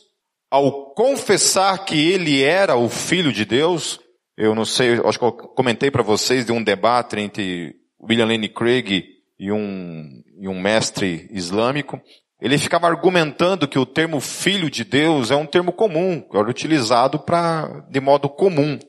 ao 0.52 0.93
confessar 0.93 1.86
que 1.86 2.12
ele 2.12 2.43
era 2.43 2.76
o 2.76 2.89
filho 2.89 3.32
de 3.32 3.45
Deus, 3.45 3.98
eu 4.38 4.54
não 4.54 4.65
sei, 4.65 5.00
acho 5.06 5.17
que 5.17 5.24
eu 5.24 5.32
comentei 5.32 5.89
para 5.89 6.04
vocês 6.04 6.45
de 6.45 6.52
um 6.52 6.62
debate 6.62 7.17
entre 7.17 7.78
William 8.02 8.26
Lane 8.26 8.50
Craig 8.50 9.06
e 9.39 9.52
um, 9.54 10.22
e 10.38 10.50
um 10.50 10.60
mestre 10.60 11.30
islâmico. 11.32 12.02
Ele 12.41 12.58
ficava 12.58 12.88
argumentando 12.88 13.67
que 13.67 13.78
o 13.78 13.86
termo 13.86 14.19
filho 14.21 14.69
de 14.69 14.84
Deus 14.84 15.30
é 15.30 15.36
um 15.36 15.45
termo 15.45 15.73
comum, 15.73 16.25
era 16.34 16.49
utilizado 16.49 17.19
para, 17.19 17.86
de 17.89 17.99
modo 17.99 18.30
comum. 18.30 18.80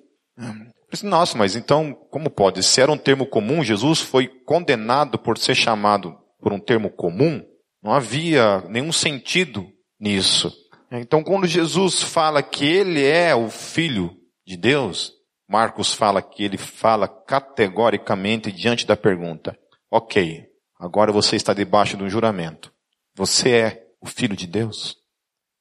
Disse, 0.90 1.04
Nossa, 1.04 1.36
mas 1.36 1.56
então, 1.56 1.92
como 2.10 2.30
pode? 2.30 2.62
Se 2.62 2.80
era 2.80 2.92
um 2.92 2.98
termo 2.98 3.26
comum, 3.26 3.64
Jesus 3.64 4.00
foi 4.00 4.28
condenado 4.28 5.18
por 5.18 5.36
ser 5.36 5.54
chamado 5.54 6.16
por 6.40 6.52
um 6.52 6.60
termo 6.60 6.90
comum? 6.90 7.42
Não 7.82 7.92
havia 7.92 8.60
nenhum 8.68 8.92
sentido 8.92 9.66
nisso. 9.98 10.52
Então, 10.90 11.22
quando 11.22 11.46
Jesus 11.46 12.02
fala 12.02 12.42
que 12.42 12.64
ele 12.64 13.04
é 13.04 13.34
o 13.34 13.48
Filho 13.48 14.16
de 14.46 14.56
Deus, 14.56 15.12
Marcos 15.48 15.92
fala 15.92 16.20
que 16.22 16.44
ele 16.44 16.58
fala 16.58 17.08
categoricamente 17.08 18.50
diante 18.50 18.86
da 18.86 18.96
pergunta: 18.96 19.56
Ok, 19.90 20.44
agora 20.78 21.12
você 21.12 21.36
está 21.36 21.54
debaixo 21.54 21.96
de 21.96 22.02
um 22.02 22.10
juramento. 22.10 22.72
Você 23.14 23.50
é 23.50 23.86
o 24.00 24.06
Filho 24.06 24.36
de 24.36 24.46
Deus? 24.46 24.96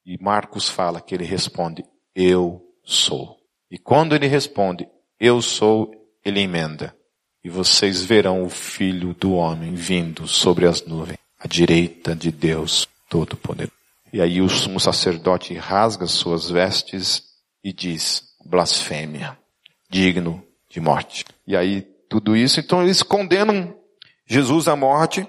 E 0.04 0.16
Marcos 0.22 0.68
fala 0.68 1.00
que 1.00 1.14
ele 1.14 1.24
responde: 1.24 1.84
Eu 2.14 2.62
sou. 2.84 3.38
E 3.70 3.78
quando 3.78 4.14
ele 4.14 4.26
responde, 4.26 4.88
eu 5.18 5.40
sou, 5.40 5.92
ele 6.24 6.40
emenda. 6.40 6.96
E 7.44 7.48
vocês 7.48 8.02
verão 8.02 8.42
o 8.42 8.50
Filho 8.50 9.14
do 9.14 9.32
Homem 9.32 9.74
vindo 9.74 10.26
sobre 10.26 10.66
as 10.66 10.84
nuvens, 10.84 11.18
à 11.38 11.46
direita 11.46 12.14
de 12.14 12.32
Deus 12.32 12.86
Todo-Poderoso. 13.08 13.72
E 14.12 14.20
aí 14.20 14.42
o 14.42 14.48
sumo 14.48 14.80
sacerdote 14.80 15.54
rasga 15.54 16.06
suas 16.06 16.50
vestes 16.50 17.22
e 17.62 17.72
diz, 17.72 18.24
blasfêmia, 18.44 19.38
digno 19.88 20.44
de 20.68 20.80
morte. 20.80 21.24
E 21.46 21.56
aí 21.56 21.82
tudo 22.08 22.36
isso, 22.36 22.58
então 22.58 22.82
eles 22.82 23.02
condenam 23.02 23.74
Jesus 24.26 24.66
à 24.66 24.74
morte. 24.74 25.26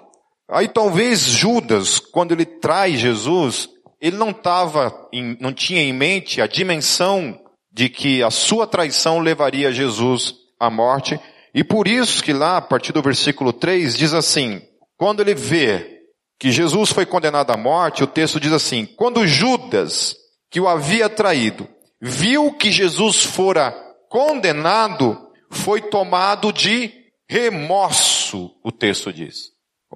Aí 0.52 0.68
talvez 0.68 1.22
Judas, 1.22 1.98
quando 2.00 2.34
ele 2.34 2.46
traz 2.46 3.00
Jesus, 3.00 3.70
ele 4.02 4.18
não 4.18 4.32
estava, 4.32 4.94
não 5.40 5.54
tinha 5.54 5.82
em 5.82 5.94
mente 5.94 6.42
a 6.42 6.48
dimensão 6.48 7.40
de 7.72 7.88
que 7.88 8.22
a 8.22 8.30
sua 8.30 8.68
traição 8.68 9.20
levaria 9.20 9.72
Jesus 9.72 10.36
à 10.60 10.70
morte. 10.70 11.18
E 11.56 11.64
por 11.64 11.88
isso 11.88 12.22
que 12.22 12.34
lá, 12.34 12.58
a 12.58 12.62
partir 12.62 12.92
do 12.92 13.02
versículo 13.02 13.54
3, 13.54 13.96
diz 13.96 14.14
assim, 14.14 14.62
quando 14.98 15.22
ele 15.22 15.34
vê 15.34 16.02
que 16.38 16.52
Jesus 16.52 16.92
foi 16.92 17.06
condenado 17.06 17.52
à 17.52 17.58
morte, 17.58 18.04
o 18.04 18.08
texto 18.08 18.40
diz 18.40 18.52
assim, 18.52 18.86
quando 18.86 19.26
Judas, 19.26 20.18
que 20.50 20.60
o 20.60 20.68
havia 20.68 21.08
traído, 21.08 21.66
viu 22.02 22.52
que 22.52 22.72
Jesus 22.72 23.24
fora 23.24 23.72
condenado, 24.10 25.18
foi 25.50 25.82
tomado 25.82 26.52
de 26.52 26.92
remorso, 27.30 28.52
o 28.64 28.72
texto 28.72 29.14
diz. 29.14 29.52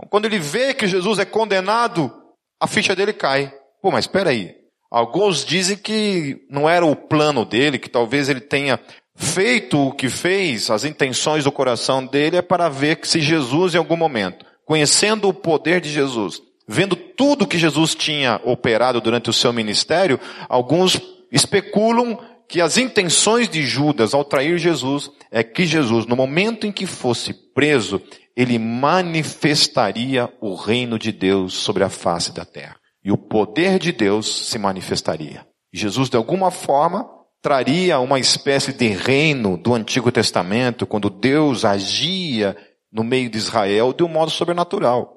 Quando 0.09 0.25
ele 0.25 0.39
vê 0.39 0.73
que 0.73 0.87
Jesus 0.87 1.19
é 1.19 1.25
condenado, 1.25 2.11
a 2.59 2.67
ficha 2.67 2.95
dele 2.95 3.13
cai. 3.13 3.53
Pô, 3.81 3.91
mas 3.91 4.05
espera 4.05 4.29
aí. 4.29 4.55
Alguns 4.91 5.43
dizem 5.43 5.77
que 5.77 6.45
não 6.49 6.69
era 6.69 6.85
o 6.85 6.95
plano 6.95 7.43
dele, 7.43 7.79
que 7.79 7.89
talvez 7.89 8.29
ele 8.29 8.41
tenha 8.41 8.79
feito 9.15 9.87
o 9.87 9.91
que 9.91 10.09
fez, 10.09 10.69
as 10.69 10.83
intenções 10.83 11.43
do 11.43 11.51
coração 11.51 12.05
dele 12.05 12.37
é 12.37 12.41
para 12.41 12.67
ver 12.67 12.97
que 12.97 13.07
se 13.07 13.21
Jesus 13.21 13.73
em 13.73 13.77
algum 13.77 13.95
momento, 13.95 14.45
conhecendo 14.65 15.29
o 15.29 15.33
poder 15.33 15.79
de 15.79 15.89
Jesus, 15.89 16.41
vendo 16.67 16.95
tudo 16.95 17.47
que 17.47 17.57
Jesus 17.57 17.95
tinha 17.95 18.41
operado 18.43 18.99
durante 18.99 19.29
o 19.29 19.33
seu 19.33 19.53
ministério, 19.53 20.19
alguns 20.49 20.99
especulam 21.31 22.17
que 22.47 22.61
as 22.61 22.77
intenções 22.77 23.49
de 23.49 23.63
Judas 23.63 24.13
ao 24.13 24.23
trair 24.23 24.57
Jesus 24.57 25.09
é 25.31 25.43
que 25.43 25.65
Jesus, 25.65 26.05
no 26.05 26.15
momento 26.15 26.67
em 26.67 26.71
que 26.71 26.85
fosse 26.85 27.33
preso, 27.33 28.01
ele 28.35 28.59
manifestaria 28.59 30.31
o 30.41 30.55
reino 30.55 30.99
de 30.99 31.11
Deus 31.11 31.53
sobre 31.53 31.83
a 31.83 31.89
face 31.89 32.33
da 32.33 32.43
terra. 32.43 32.75
E 33.03 33.11
o 33.11 33.17
poder 33.17 33.79
de 33.79 33.91
Deus 33.91 34.47
se 34.47 34.57
manifestaria. 34.57 35.45
Jesus, 35.71 36.09
de 36.09 36.17
alguma 36.17 36.51
forma, 36.51 37.07
traria 37.41 37.99
uma 37.99 38.19
espécie 38.19 38.73
de 38.73 38.87
reino 38.87 39.57
do 39.57 39.73
Antigo 39.73 40.11
Testamento, 40.11 40.87
quando 40.87 41.09
Deus 41.09 41.63
agia 41.63 42.57
no 42.91 43.03
meio 43.03 43.29
de 43.29 43.37
Israel 43.37 43.93
de 43.93 44.03
um 44.03 44.07
modo 44.07 44.31
sobrenatural. 44.31 45.13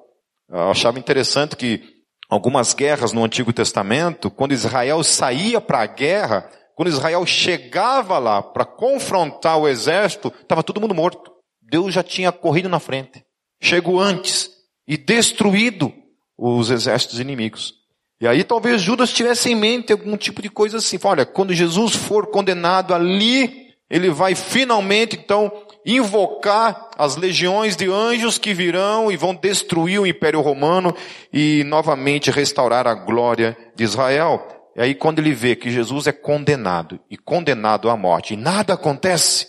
Eu 0.47 0.69
achava 0.69 0.99
interessante 0.99 1.55
que 1.55 1.81
algumas 2.29 2.73
guerras 2.73 3.11
no 3.11 3.23
Antigo 3.23 3.51
Testamento, 3.51 4.29
quando 4.29 4.53
Israel 4.53 5.03
saía 5.03 5.59
para 5.59 5.79
a 5.81 5.87
guerra, 5.87 6.49
quando 6.75 6.89
Israel 6.89 7.25
chegava 7.25 8.19
lá 8.19 8.43
para 8.43 8.65
confrontar 8.65 9.57
o 9.57 9.67
exército, 9.67 10.31
estava 10.41 10.61
todo 10.63 10.79
mundo 10.79 10.93
morto. 10.93 11.38
Deus 11.69 11.93
já 11.93 12.03
tinha 12.03 12.31
corrido 12.31 12.67
na 12.67 12.79
frente, 12.79 13.23
chegou 13.61 13.99
antes 13.99 14.49
e 14.87 14.97
destruído 14.97 15.93
os 16.37 16.71
exércitos 16.71 17.19
inimigos. 17.19 17.75
E 18.21 18.27
aí 18.27 18.43
talvez 18.43 18.81
Judas 18.81 19.13
tivesse 19.13 19.49
em 19.49 19.55
mente 19.55 19.93
algum 19.93 20.17
tipo 20.17 20.41
de 20.41 20.49
coisa 20.49 20.77
assim. 20.77 20.99
Olha, 21.03 21.25
quando 21.25 21.53
Jesus 21.53 21.95
for 21.95 22.27
condenado 22.27 22.93
ali, 22.93 23.69
ele 23.89 24.09
vai 24.09 24.35
finalmente 24.35 25.15
então 25.15 25.51
invocar 25.85 26.89
as 26.97 27.15
legiões 27.15 27.77
de 27.77 27.89
anjos 27.89 28.37
que 28.37 28.53
virão 28.53 29.11
e 29.11 29.15
vão 29.15 29.33
destruir 29.33 29.99
o 29.99 30.07
Império 30.07 30.41
Romano 30.41 30.93
e 31.31 31.63
novamente 31.63 32.29
restaurar 32.29 32.87
a 32.87 32.93
glória 32.93 33.57
de 33.75 33.83
Israel. 33.85 34.45
E 34.75 34.81
aí 34.81 34.93
quando 34.93 35.19
ele 35.19 35.33
vê 35.33 35.55
que 35.55 35.71
Jesus 35.71 36.07
é 36.07 36.11
condenado 36.11 36.99
e 37.09 37.17
condenado 37.17 37.89
à 37.89 37.95
morte 37.95 38.33
e 38.33 38.37
nada 38.37 38.73
acontece, 38.73 39.47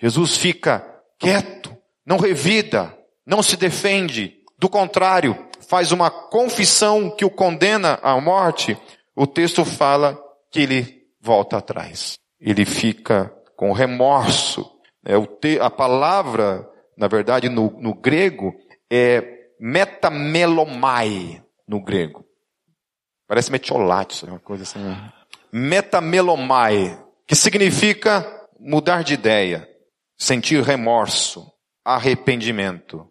Jesus 0.00 0.36
fica 0.36 0.95
quieto, 1.18 1.76
não 2.04 2.18
revida, 2.18 2.96
não 3.26 3.42
se 3.42 3.56
defende, 3.56 4.36
do 4.58 4.68
contrário, 4.68 5.36
faz 5.68 5.92
uma 5.92 6.10
confissão 6.10 7.10
que 7.10 7.24
o 7.24 7.30
condena 7.30 7.98
à 8.02 8.18
morte, 8.20 8.76
o 9.14 9.26
texto 9.26 9.64
fala 9.64 10.18
que 10.50 10.60
ele 10.60 11.02
volta 11.20 11.58
atrás. 11.58 12.18
Ele 12.40 12.64
fica 12.64 13.32
com 13.56 13.72
remorso. 13.72 14.70
É, 15.04 15.16
o 15.16 15.26
te, 15.26 15.58
a 15.60 15.70
palavra, 15.70 16.68
na 16.96 17.08
verdade, 17.08 17.48
no, 17.48 17.70
no 17.80 17.94
grego, 17.94 18.54
é 18.90 19.50
metamelomai, 19.60 21.42
no 21.66 21.82
grego. 21.82 22.24
Parece 23.26 23.50
metiolate, 23.50 24.24
uma 24.24 24.38
coisa 24.38 24.62
assim. 24.62 24.80
Metamelomai, 25.52 27.02
que 27.26 27.34
significa 27.34 28.24
mudar 28.58 29.02
de 29.02 29.14
ideia, 29.14 29.68
sentir 30.18 30.62
remorso, 30.62 31.50
arrependimento, 31.84 33.10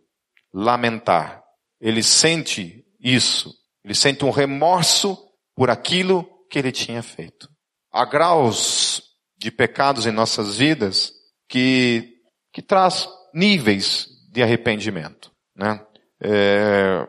lamentar 0.54 1.46
ele 1.80 2.02
sente 2.02 2.84
isso. 3.00 3.54
Ele 3.84 3.94
sente 3.94 4.26
um 4.26 4.32
remorso 4.32 5.18
por 5.56 5.70
aquilo 5.70 6.28
que 6.50 6.58
ele 6.58 6.72
tinha 6.72 7.04
feito. 7.04 7.50
Há 7.92 8.06
graus 8.06 9.04
de 9.38 9.52
pecados 9.52 10.08
em 10.08 10.12
nossas 10.12 10.58
vidas 10.58 11.14
que, 11.48 12.16
que 12.52 12.62
traz 12.62 13.08
níveis 13.34 14.08
de 14.32 14.42
arrependimento, 14.42 15.32
né? 15.56 15.86
É, 16.22 17.08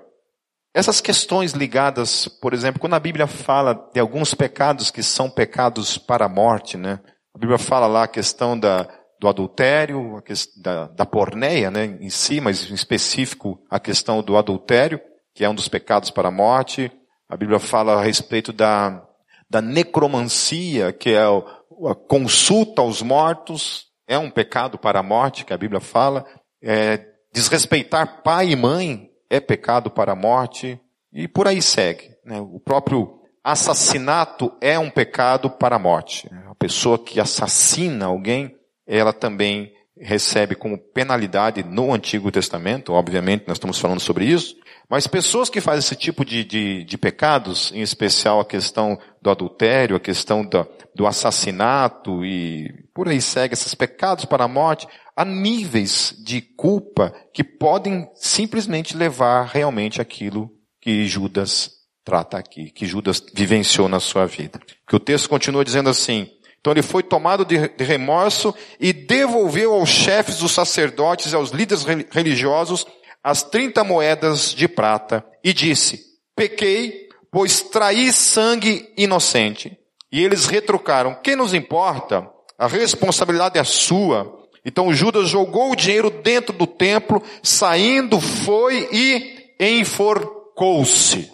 essas 0.74 1.00
questões 1.00 1.52
ligadas, 1.52 2.28
por 2.28 2.52
exemplo, 2.52 2.78
quando 2.78 2.94
a 2.94 3.00
Bíblia 3.00 3.26
fala 3.26 3.88
de 3.94 3.98
alguns 3.98 4.35
pecados 4.35 4.90
que 4.90 5.02
são 5.02 5.30
pecados 5.30 5.96
para 5.96 6.26
a 6.26 6.28
morte, 6.28 6.76
né? 6.76 7.00
A 7.35 7.38
Bíblia 7.38 7.59
fala 7.59 7.87
lá 7.87 8.04
a 8.04 8.09
questão 8.09 8.59
da, 8.59 8.87
do 9.18 9.29
adultério, 9.29 10.22
da, 10.57 10.87
da 10.88 11.07
porneia 11.07 11.70
né, 11.70 11.96
em 12.00 12.11
si, 12.11 12.40
mas 12.40 12.70
em 12.70 12.74
específico 12.74 13.61
a 13.70 13.81
questão 13.81 14.22
do 14.22 14.37
adultério, 14.37 15.00
que 15.35 15.44
é 15.44 15.48
um 15.48 15.55
dos 15.55 15.68
pecados 15.68 16.11
para 16.11 16.29
a 16.29 16.33
morte. 16.33 16.90
A 17.29 17.37
Bíblia 17.37 17.59
fala 17.59 17.94
a 17.94 18.02
respeito 18.02 18.52
da, 18.52 19.02
da 19.48 19.61
necromancia, 19.61 20.92
que 20.92 21.11
é 21.11 21.22
a 21.22 21.94
consulta 22.09 22.83
aos 22.83 23.02
mortos, 23.02 23.87
é 24.07 24.18
um 24.18 24.31
pecado 24.31 24.79
para 24.79 25.00
a 25.00 25.02
morte, 25.02 25.44
que 25.44 25.52
a 25.52 25.59
Bíblia 25.59 25.81
fala. 25.81 26.24
É, 26.62 27.05
desrespeitar 27.33 28.22
pai 28.22 28.50
e 28.50 28.57
mãe 28.57 29.11
é 29.29 29.40
pecado 29.40 29.90
para 29.90 30.12
a 30.12 30.16
morte. 30.16 30.81
E 31.12 31.26
por 31.26 31.48
aí 31.48 31.61
segue. 31.61 32.14
Né? 32.24 32.40
O 32.40 32.61
próprio 32.61 33.20
assassinato 33.42 34.52
é 34.61 34.79
um 34.79 34.90
pecado 34.90 35.50
para 35.50 35.76
a 35.76 35.79
morte. 35.79 36.29
A 36.48 36.55
pessoa 36.55 36.98
que 36.98 37.20
assassina 37.20 38.07
alguém 38.07 38.57
ela 38.87 39.12
também 39.12 39.72
recebe 39.99 40.55
como 40.55 40.79
penalidade 40.79 41.62
no 41.62 41.92
Antigo 41.92 42.31
Testamento, 42.31 42.92
obviamente 42.92 43.44
nós 43.46 43.57
estamos 43.57 43.79
falando 43.79 44.01
sobre 44.01 44.27
isso, 44.27 44.55
mas 44.88 45.07
pessoas 45.07 45.49
que 45.49 45.61
fazem 45.61 45.81
esse 45.81 45.96
tipo 45.96 46.25
de, 46.25 46.44
de, 46.44 46.85
de 46.85 46.99
pecados, 46.99 47.72
em 47.72 47.81
especial 47.81 48.38
a 48.38 48.44
questão 48.44 48.99
do 49.20 49.31
adultério, 49.31 49.96
a 49.96 50.01
questão 50.01 50.44
do, 50.44 50.66
do 50.94 51.07
assassinato 51.07 52.25
e 52.25 52.85
por 52.94 53.09
aí 53.09 53.20
segue, 53.20 53.55
esses 53.55 53.75
pecados 53.75 54.25
para 54.25 54.44
a 54.44 54.49
morte, 54.49 54.87
há 55.16 55.25
níveis 55.25 56.14
de 56.18 56.40
culpa 56.40 57.12
que 57.33 57.42
podem 57.42 58.09
simplesmente 58.14 58.96
levar 58.96 59.46
realmente 59.46 60.01
aquilo 60.01 60.51
que 60.81 61.07
Judas 61.07 61.72
trata 62.05 62.38
aqui, 62.38 62.70
que 62.70 62.87
Judas 62.87 63.20
vivenciou 63.35 63.88
na 63.88 63.99
sua 63.99 64.27
vida. 64.27 64.61
Que 64.88 64.94
o 64.94 65.01
texto 65.01 65.29
continua 65.29 65.64
dizendo 65.64 65.90
assim, 65.90 66.31
então 66.66 66.72
ele 66.72 66.83
foi 66.83 67.05
tomado 67.05 67.44
de, 67.44 67.57
remorso 67.85 68.52
e 68.81 68.92
devolveu 68.92 69.72
aos 69.72 69.88
chefes 69.88 70.38
dos 70.38 70.50
sacerdotes 70.50 71.31
e 71.31 71.37
aos 71.37 71.50
líderes 71.50 71.85
religiosos 72.11 72.85
as 73.22 73.44
30 73.44 73.85
moedas 73.85 74.52
de 74.52 74.66
prata 74.66 75.24
e 75.44 75.52
disse, 75.52 76.00
pequei, 76.35 77.09
pois 77.31 77.61
traí 77.61 78.12
sangue 78.12 78.92
inocente. 78.96 79.79
E 80.11 80.24
eles 80.24 80.46
retrucaram, 80.46 81.14
quem 81.22 81.37
nos 81.37 81.55
importa? 81.55 82.29
A 82.59 82.66
responsabilidade 82.66 83.61
é 83.61 83.64
sua. 83.64 84.37
Então 84.64 84.92
Judas 84.92 85.29
jogou 85.29 85.70
o 85.70 85.76
dinheiro 85.76 86.11
dentro 86.11 86.52
do 86.52 86.66
templo, 86.66 87.22
saindo 87.44 88.20
foi 88.20 88.88
e 88.90 89.55
enforcou-se. 89.61 91.31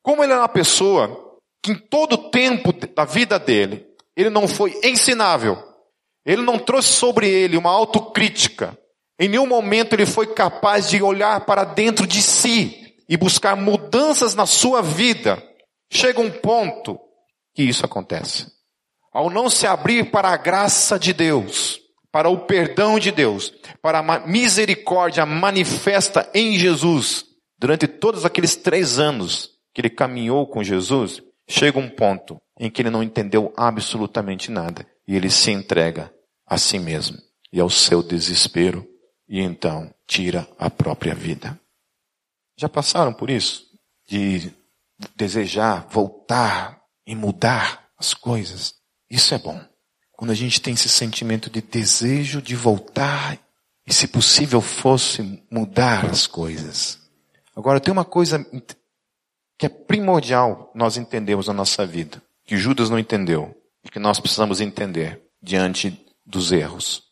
Como 0.00 0.22
ele 0.22 0.30
era 0.32 0.42
uma 0.42 0.48
pessoa 0.48 1.40
que 1.60 1.72
em 1.72 1.74
todo 1.74 2.12
o 2.12 2.30
tempo 2.30 2.72
da 2.94 3.04
vida 3.04 3.36
dele, 3.36 3.93
ele 4.16 4.30
não 4.30 4.46
foi 4.46 4.78
ensinável. 4.82 5.62
Ele 6.24 6.42
não 6.42 6.58
trouxe 6.58 6.92
sobre 6.92 7.28
ele 7.28 7.56
uma 7.56 7.70
autocrítica. 7.70 8.78
Em 9.18 9.28
nenhum 9.28 9.46
momento 9.46 9.92
ele 9.92 10.06
foi 10.06 10.26
capaz 10.28 10.88
de 10.88 11.02
olhar 11.02 11.44
para 11.44 11.64
dentro 11.64 12.06
de 12.06 12.22
si 12.22 12.94
e 13.08 13.16
buscar 13.16 13.56
mudanças 13.56 14.34
na 14.34 14.46
sua 14.46 14.82
vida. 14.82 15.42
Chega 15.90 16.20
um 16.20 16.30
ponto 16.30 16.98
que 17.54 17.62
isso 17.62 17.84
acontece. 17.84 18.46
Ao 19.12 19.30
não 19.30 19.48
se 19.48 19.66
abrir 19.66 20.10
para 20.10 20.30
a 20.30 20.36
graça 20.36 20.98
de 20.98 21.12
Deus, 21.12 21.80
para 22.10 22.28
o 22.28 22.46
perdão 22.46 22.98
de 22.98 23.12
Deus, 23.12 23.52
para 23.80 23.98
a 23.98 24.26
misericórdia 24.26 25.24
manifesta 25.26 26.28
em 26.34 26.58
Jesus, 26.58 27.24
durante 27.58 27.86
todos 27.86 28.24
aqueles 28.24 28.56
três 28.56 28.98
anos 28.98 29.50
que 29.72 29.80
ele 29.80 29.90
caminhou 29.90 30.46
com 30.46 30.64
Jesus, 30.64 31.22
chega 31.48 31.78
um 31.78 31.88
ponto 31.88 32.40
em 32.58 32.70
que 32.70 32.82
ele 32.82 32.90
não 32.90 33.02
entendeu 33.02 33.52
absolutamente 33.56 34.50
nada 34.50 34.86
e 35.06 35.16
ele 35.16 35.30
se 35.30 35.50
entrega 35.50 36.12
a 36.46 36.56
si 36.56 36.78
mesmo 36.78 37.18
e 37.52 37.60
ao 37.60 37.70
seu 37.70 38.02
desespero 38.02 38.86
e 39.28 39.40
então 39.40 39.92
tira 40.06 40.48
a 40.58 40.70
própria 40.70 41.14
vida. 41.14 41.58
Já 42.56 42.68
passaram 42.68 43.12
por 43.12 43.30
isso? 43.30 43.64
De 44.08 44.52
desejar 45.16 45.86
voltar 45.88 46.80
e 47.06 47.14
mudar 47.14 47.88
as 47.98 48.14
coisas? 48.14 48.74
Isso 49.10 49.34
é 49.34 49.38
bom. 49.38 49.60
Quando 50.12 50.30
a 50.30 50.34
gente 50.34 50.60
tem 50.60 50.74
esse 50.74 50.88
sentimento 50.88 51.50
de 51.50 51.60
desejo 51.60 52.40
de 52.40 52.54
voltar 52.54 53.38
e, 53.86 53.92
se 53.92 54.06
possível, 54.06 54.60
fosse 54.60 55.42
mudar 55.50 56.06
as 56.06 56.26
coisas. 56.26 56.98
Agora, 57.56 57.80
tem 57.80 57.92
uma 57.92 58.04
coisa 58.04 58.44
que 59.58 59.66
é 59.66 59.68
primordial 59.68 60.70
nós 60.74 60.96
entendemos 60.96 61.48
na 61.48 61.52
nossa 61.52 61.84
vida 61.84 62.22
que 62.44 62.56
Judas 62.56 62.90
não 62.90 62.98
entendeu 62.98 63.54
e 63.84 63.90
que 63.90 63.98
nós 63.98 64.20
precisamos 64.20 64.60
entender 64.60 65.22
diante 65.42 65.98
dos 66.24 66.52
erros. 66.52 67.02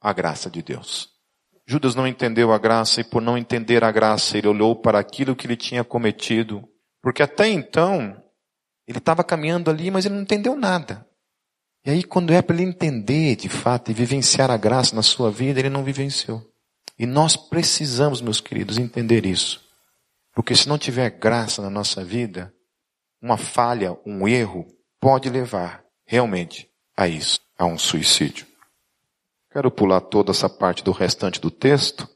A 0.00 0.12
graça 0.12 0.50
de 0.50 0.62
Deus. 0.62 1.10
Judas 1.66 1.94
não 1.94 2.06
entendeu 2.06 2.52
a 2.52 2.58
graça 2.58 3.00
e 3.00 3.04
por 3.04 3.22
não 3.22 3.38
entender 3.38 3.84
a 3.84 3.92
graça, 3.92 4.36
ele 4.36 4.48
olhou 4.48 4.74
para 4.74 4.98
aquilo 4.98 5.36
que 5.36 5.46
ele 5.46 5.56
tinha 5.56 5.84
cometido 5.84 6.68
Porque 7.00 7.22
até 7.22 7.48
então, 7.48 8.20
ele 8.86 8.98
estava 8.98 9.22
caminhando 9.22 9.70
ali, 9.70 9.90
mas 9.90 10.04
ele 10.04 10.16
não 10.16 10.22
entendeu 10.22 10.56
nada. 10.56 11.06
E 11.84 11.90
aí, 11.90 12.04
quando 12.04 12.32
é 12.32 12.40
para 12.40 12.54
ele 12.54 12.64
entender 12.64 13.36
de 13.36 13.48
fato 13.48 13.90
e 13.90 13.94
vivenciar 13.94 14.50
a 14.50 14.56
graça 14.56 14.94
na 14.94 15.02
sua 15.02 15.30
vida, 15.30 15.58
ele 15.58 15.70
não 15.70 15.82
vivenciou. 15.82 16.42
E 16.98 17.06
nós 17.06 17.36
precisamos, 17.36 18.20
meus 18.20 18.40
queridos, 18.40 18.78
entender 18.78 19.26
isso. 19.26 19.60
Porque 20.34 20.54
se 20.54 20.68
não 20.68 20.78
tiver 20.78 21.10
graça 21.10 21.60
na 21.60 21.70
nossa 21.70 22.04
vida, 22.04 22.52
uma 23.22 23.36
falha, 23.36 23.96
um 24.04 24.26
erro, 24.26 24.66
pode 25.00 25.30
levar 25.30 25.84
realmente 26.04 26.68
a 26.96 27.06
isso, 27.06 27.40
a 27.56 27.64
um 27.64 27.78
suicídio. 27.78 28.46
Quero 29.50 29.70
pular 29.70 30.00
toda 30.00 30.32
essa 30.32 30.48
parte 30.48 30.82
do 30.82 30.90
restante 30.90 31.40
do 31.40 31.50
texto. 31.50 32.08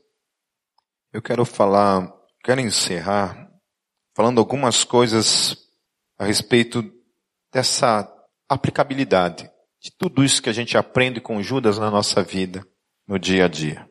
Eu 1.12 1.22
quero 1.22 1.44
falar, 1.44 2.12
quero 2.42 2.60
encerrar 2.60 3.48
falando 4.14 4.38
algumas 4.38 4.82
coisas 4.82 5.56
a 6.18 6.24
respeito 6.24 6.82
dessa 7.52 8.10
aplicabilidade 8.48 9.50
de 9.80 9.92
tudo 9.92 10.24
isso 10.24 10.42
que 10.42 10.48
a 10.48 10.52
gente 10.52 10.76
aprende 10.76 11.20
com 11.20 11.42
Judas 11.42 11.78
na 11.78 11.90
nossa 11.90 12.22
vida, 12.22 12.66
no 13.06 13.18
dia 13.18 13.44
a 13.44 13.48
dia. 13.48 13.88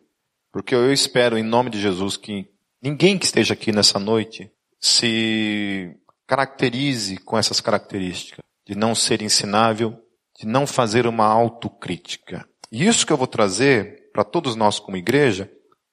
Porque 0.52 0.74
eu 0.74 0.92
espero, 0.92 1.38
em 1.38 1.44
nome 1.44 1.70
de 1.70 1.80
Jesus, 1.80 2.18
que 2.18 2.50
ninguém 2.82 3.18
que 3.18 3.26
esteja 3.26 3.54
aqui 3.54 3.72
nessa 3.72 4.00
noite 4.00 4.52
se 4.80 5.96
caracterize 6.28 7.18
com 7.18 7.38
essas 7.38 7.62
características 7.62 8.44
de 8.68 8.76
não 8.76 8.96
ser 8.96 9.22
ensinável, 9.22 9.98
de 10.40 10.48
não 10.48 10.66
fazer 10.66 11.06
uma 11.06 11.26
autocrítica. 11.26 12.48
E 12.72 12.86
isso 12.86 13.06
que 13.06 13.14
eu 13.14 13.18
vou 13.18 13.28
trazer 13.28 14.10
para 14.12 14.24
todos 14.24 14.56
nós 14.56 14.80
como 14.80 14.98
igreja 14.98 15.52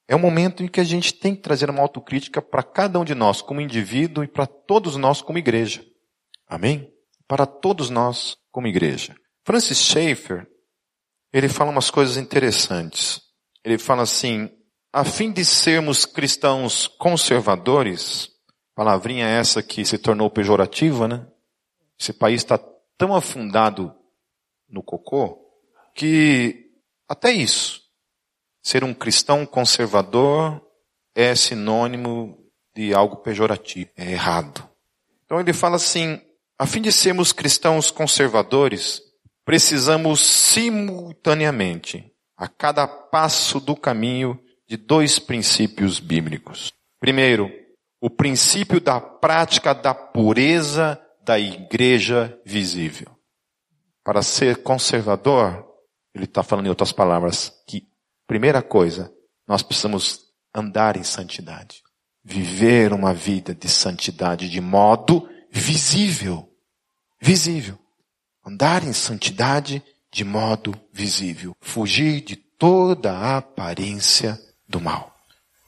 é 0.09 0.17
um 0.17 0.19
momento 0.19 0.63
em 0.63 0.69
que 0.69 0.81
a 0.81 0.85
gente 0.85 1.15
tem 1.15 1.35
que 1.35 1.43
trazer 1.43 1.71
uma 1.71 1.83
autocrítica 1.83 2.43
para 2.43 2.63
cada 2.63 2.99
um 2.99 3.05
de 3.05 3.15
nós 3.15 3.41
como 3.41 3.61
indivíduo 3.61 4.25
e 4.25 4.29
para 4.29 4.47
todos 4.47 4.97
nós 4.97 5.23
como 5.23 5.39
igreja. 5.39 5.85
Amém? 6.49 6.93
Para 7.27 7.47
todos 7.47 7.89
nós 7.89 8.37
como 8.51 8.67
igreja. 8.67 9.15
Francis 9.45 9.79
Schaeffer, 9.79 10.47
ele 11.33 11.49
fala 11.49 11.71
umas 11.71 11.91
coisas 11.91 12.17
interessantes. 12.17 13.21
Ele 13.65 13.79
fala 13.79 14.03
assim, 14.03 14.51
a 14.93 15.05
fim 15.05 15.33
de 15.33 15.45
sermos 15.45 16.05
cristãos 16.05 16.87
conservadores, 16.87 18.29
palavrinha 18.75 19.27
essa 19.27 19.63
que 19.63 19.85
se 19.85 19.99
tornou 19.99 20.31
pejorativa, 20.31 21.07
né? 21.07 21.27
Esse 21.99 22.13
país 22.13 22.43
está 22.43 22.59
tão 22.97 23.15
afundado 23.15 23.95
no 24.69 24.83
cocô 24.83 25.39
que 25.95 26.71
até 27.09 27.31
isso, 27.31 27.83
ser 28.63 28.85
um 28.85 28.95
cristão 28.95 29.45
conservador 29.45 30.63
é 31.15 31.35
sinônimo 31.35 32.39
de 32.75 32.95
algo 32.95 33.17
pejorativo, 33.17 33.91
é 33.97 34.13
errado. 34.13 34.67
Então 35.25 35.39
ele 35.39 35.53
fala 35.53 35.77
assim, 35.77 36.21
a 36.59 36.67
fim 36.67 36.81
de 36.81 36.91
sermos 36.91 37.33
cristãos 37.33 37.91
conservadores, 37.91 39.03
precisamos 39.45 40.21
simultaneamente, 40.21 42.11
a 42.37 42.49
cada 42.49 42.87
passo 42.87 43.61
do 43.61 43.77
caminho, 43.77 44.41
de 44.67 44.77
dois 44.77 45.19
princípios 45.19 46.01
bíblicos. 46.01 46.73
Primeiro, 46.99 47.53
o 48.03 48.11
princípio 48.11 48.81
da 48.81 49.01
prática 49.01 49.73
da 49.73 49.95
pureza 49.95 51.01
da 51.25 51.39
igreja 51.39 52.37
visível. 52.45 53.07
Para 54.03 54.23
ser 54.23 54.57
conservador, 54.65 55.65
ele 56.13 56.25
está 56.25 56.43
falando 56.43 56.67
em 56.67 56.69
outras 56.69 56.91
palavras 56.91 57.53
que, 57.65 57.87
primeira 58.27 58.61
coisa, 58.61 59.15
nós 59.47 59.63
precisamos 59.63 60.21
andar 60.53 60.97
em 60.97 61.05
santidade. 61.05 61.81
Viver 62.25 62.93
uma 62.93 63.15
vida 63.15 63.55
de 63.55 63.69
santidade 63.69 64.49
de 64.49 64.61
modo 64.61 65.29
visível. 65.49 66.53
Visível. 67.21 67.79
Andar 68.45 68.83
em 68.83 68.93
santidade 68.93 69.81
de 70.13 70.25
modo 70.25 70.75
visível. 70.93 71.55
Fugir 71.61 72.21
de 72.21 72.35
toda 72.35 73.13
a 73.13 73.37
aparência 73.37 74.37
do 74.69 74.81
mal. 74.81 75.12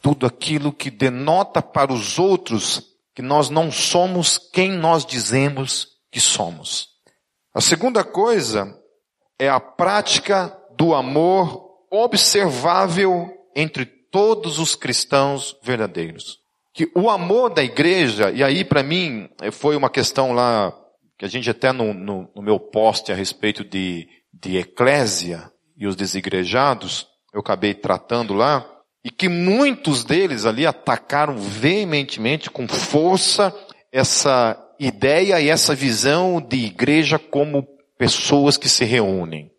Tudo 0.05 0.27
aquilo 0.27 0.71
que 0.71 0.91
denota 0.91 1.63
para 1.63 1.91
os 1.91 2.19
outros 2.19 2.83
que 3.15 3.23
nós 3.23 3.49
não 3.49 3.73
somos 3.73 4.37
quem 4.37 4.71
nós 4.71 5.07
dizemos 5.07 5.89
que 6.13 6.21
somos. 6.21 6.89
A 7.55 7.61
segunda 7.63 8.05
coisa 8.05 8.79
é 9.39 9.49
a 9.49 9.59
prática 9.59 10.55
do 10.77 10.95
amor 10.95 11.65
observável 11.91 13.33
entre 13.57 13.87
todos 13.87 14.59
os 14.59 14.75
cristãos 14.75 15.57
verdadeiros. 15.63 16.39
Que 16.75 16.91
o 16.95 17.09
amor 17.09 17.55
da 17.55 17.65
igreja, 17.65 18.31
e 18.31 18.43
aí 18.43 18.63
para 18.63 18.83
mim 18.83 19.31
foi 19.53 19.75
uma 19.75 19.89
questão 19.89 20.33
lá 20.33 20.71
que 21.19 21.25
a 21.25 21.29
gente 21.29 21.49
até 21.49 21.73
no, 21.73 21.95
no, 21.95 22.31
no 22.37 22.43
meu 22.43 22.61
post 22.61 23.11
a 23.11 23.15
respeito 23.15 23.65
de, 23.65 24.07
de 24.31 24.59
eclésia 24.59 25.51
e 25.77 25.87
os 25.87 25.97
desigrejados, 25.97 27.07
eu 27.33 27.41
acabei 27.41 27.73
tratando 27.73 28.35
lá, 28.35 28.69
e 29.05 29.11
que 29.11 29.29
muitos 29.29 30.03
deles 30.03 30.47
ali 30.47 30.67
atacaram 30.67 31.37
veementemente, 31.37 32.51
com 32.51 32.67
força, 32.67 33.55
essa 33.93 34.59
ideia 34.81 35.41
e 35.41 35.49
essa 35.49 35.75
visão 35.75 36.41
de 36.41 36.57
igreja 36.57 37.19
como 37.19 37.67
pessoas 37.99 38.57
que 38.57 38.69
se 38.69 38.85
reúnem. 38.85 39.51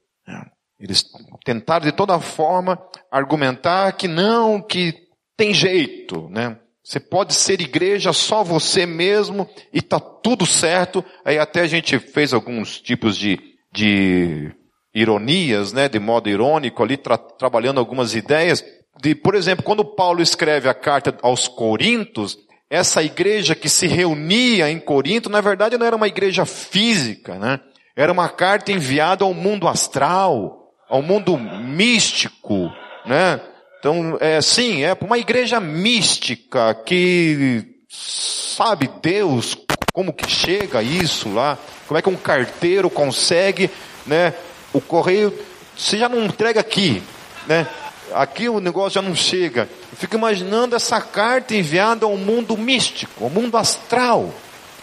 Eles 0.80 1.06
tentaram 1.46 1.86
de 1.86 1.92
toda 1.92 2.20
forma 2.20 2.78
argumentar 3.10 3.94
que 3.94 4.08
não, 4.08 4.62
que 4.62 4.94
tem 5.38 5.54
jeito, 5.54 6.28
né? 6.30 6.58
Você 6.84 7.00
pode 7.00 7.34
ser 7.34 7.62
igreja 7.62 8.14
só 8.14 8.44
você 8.44 8.86
mesmo 8.86 9.50
e 9.74 9.82
tá 9.82 10.00
tudo 10.00 10.46
certo. 10.46 11.04
Aí 11.24 11.40
até 11.40 11.62
a 11.62 11.68
gente 11.68 11.98
fez 11.98 12.34
alguns 12.34 12.80
tipos 12.80 13.18
de, 13.18 13.40
de 13.74 14.52
ironias, 14.94 15.74
né, 15.74 15.90
de 15.90 16.00
modo 16.00 16.30
irônico 16.30 16.84
ali, 16.84 16.96
tra 16.96 17.18
trabalhando 17.18 17.80
algumas 17.80 18.14
ideias. 18.14 18.64
De, 19.00 19.14
por 19.14 19.36
exemplo, 19.36 19.64
quando 19.64 19.84
Paulo 19.84 20.22
escreve 20.22 20.70
a 20.70 20.74
carta 20.74 21.16
aos 21.22 21.48
Coríntios, 21.48 22.38
essa 22.70 23.04
igreja 23.04 23.56
que 23.56 23.70
se 23.70 23.88
reunia 23.88 24.70
em 24.70 24.80
Corinto, 24.80 25.30
na 25.30 25.42
verdade 25.42 25.78
não 25.78 25.86
era 25.86 25.96
uma 25.96 26.08
igreja 26.08 26.46
física, 26.46 27.36
né? 27.36 27.60
Era 27.96 28.12
uma 28.12 28.28
carta 28.28 28.72
enviada 28.72 29.24
ao 29.24 29.34
mundo 29.34 29.68
astral, 29.68 30.72
ao 30.90 31.02
mundo 31.02 31.38
místico, 31.38 32.72
né? 33.06 33.40
Então, 33.80 34.18
é 34.20 34.42
sim, 34.42 34.84
é 34.84 34.98
uma 35.00 35.18
igreja 35.18 35.60
mística 35.60 36.74
que 36.74 37.64
sabe 37.88 38.90
Deus 39.02 39.56
como 39.94 40.12
que 40.12 40.30
chega 40.30 40.82
isso 40.82 41.32
lá, 41.34 41.58
como 41.88 41.98
é 41.98 42.02
que 42.02 42.10
um 42.10 42.18
carteiro 42.18 42.90
consegue, 42.90 43.70
né? 44.06 44.34
O 44.74 44.82
correio, 44.82 45.34
você 45.78 45.98
já 45.98 46.10
não 46.10 46.26
entrega 46.26 46.60
aqui, 46.60 47.02
né? 47.48 47.68
Aqui 48.14 48.48
o 48.48 48.60
negócio 48.60 48.92
já 48.92 49.02
não 49.02 49.16
chega. 49.16 49.70
Eu 49.92 49.98
fico 49.98 50.16
imaginando 50.16 50.76
essa 50.76 51.02
carta 51.02 51.56
enviada 51.56 52.06
ao 52.06 52.16
mundo 52.18 52.58
místico, 52.58 53.24
ao 53.24 53.30
mundo 53.30 53.58
astral. 53.58 54.34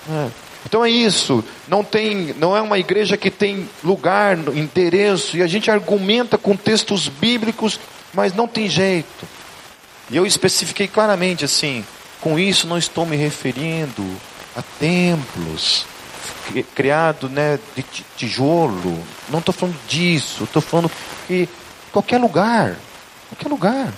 Né? 0.07 0.31
Então 0.67 0.85
é 0.85 0.91
isso. 0.91 1.45
Não 1.69 1.83
tem, 1.83 2.35
não 2.39 2.57
é 2.57 2.61
uma 2.61 2.79
igreja 2.79 3.17
que 3.17 3.31
tem 3.31 3.69
lugar, 3.83 4.37
endereço, 4.55 5.37
e 5.37 5.43
a 5.43 5.47
gente 5.47 5.71
argumenta 5.71 6.37
com 6.37 6.57
textos 6.57 7.09
bíblicos 7.09 7.79
mas 8.13 8.35
não 8.35 8.47
tem 8.47 8.69
jeito. 8.69 9.27
E 10.11 10.17
eu 10.17 10.27
especifiquei 10.27 10.87
claramente 10.87 11.45
assim: 11.45 11.85
com 12.21 12.39
isso 12.39 12.67
não 12.67 12.79
estou 12.79 13.07
me 13.07 13.17
referindo 13.17 14.05
a 14.57 14.63
templos 14.79 15.87
criados 16.75 17.31
né, 17.31 17.59
de 17.75 17.83
tijolo. 18.17 19.03
Não 19.29 19.39
estou 19.39 19.55
falando 19.55 19.79
disso. 19.89 20.45
Estou 20.45 20.61
falando 20.61 20.91
que 21.27 21.49
qualquer 21.91 22.19
lugar, 22.19 22.77
qualquer 23.35 23.49
lugar, 23.49 23.93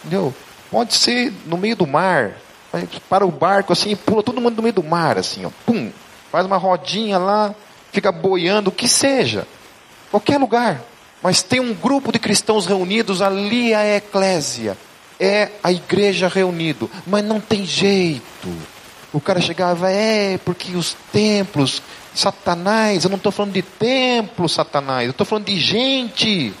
entendeu? 0.00 0.34
Pode 0.70 0.94
ser 0.94 1.32
no 1.46 1.56
meio 1.56 1.76
do 1.76 1.86
mar. 1.86 2.32
Para 3.08 3.24
o 3.24 3.30
barco 3.30 3.72
assim, 3.72 3.96
pula 3.96 4.22
todo 4.22 4.40
mundo 4.40 4.56
no 4.56 4.62
meio 4.62 4.74
do 4.74 4.82
mar, 4.82 5.16
assim, 5.16 5.46
ó, 5.46 5.50
pum, 5.64 5.90
faz 6.30 6.44
uma 6.44 6.58
rodinha 6.58 7.16
lá, 7.16 7.54
fica 7.90 8.12
boiando, 8.12 8.68
o 8.68 8.72
que 8.72 8.86
seja, 8.86 9.46
qualquer 10.10 10.38
lugar. 10.38 10.82
Mas 11.22 11.42
tem 11.42 11.60
um 11.60 11.74
grupo 11.74 12.12
de 12.12 12.18
cristãos 12.18 12.66
reunidos, 12.66 13.22
ali 13.22 13.72
é 13.72 13.76
a 13.76 13.96
eclésia. 13.96 14.76
É 15.18 15.48
a 15.64 15.72
igreja 15.72 16.28
reunido. 16.28 16.88
Mas 17.06 17.24
não 17.24 17.40
tem 17.40 17.66
jeito. 17.66 18.48
O 19.12 19.20
cara 19.20 19.40
chegava, 19.40 19.90
é, 19.90 20.38
porque 20.38 20.76
os 20.76 20.96
templos, 21.12 21.82
Satanás, 22.14 23.02
eu 23.02 23.10
não 23.10 23.16
estou 23.16 23.32
falando 23.32 23.52
de 23.52 23.62
templo, 23.62 24.48
Satanás, 24.48 25.06
eu 25.06 25.10
estou 25.10 25.26
falando 25.26 25.46
de 25.46 25.58
gente. 25.58 26.54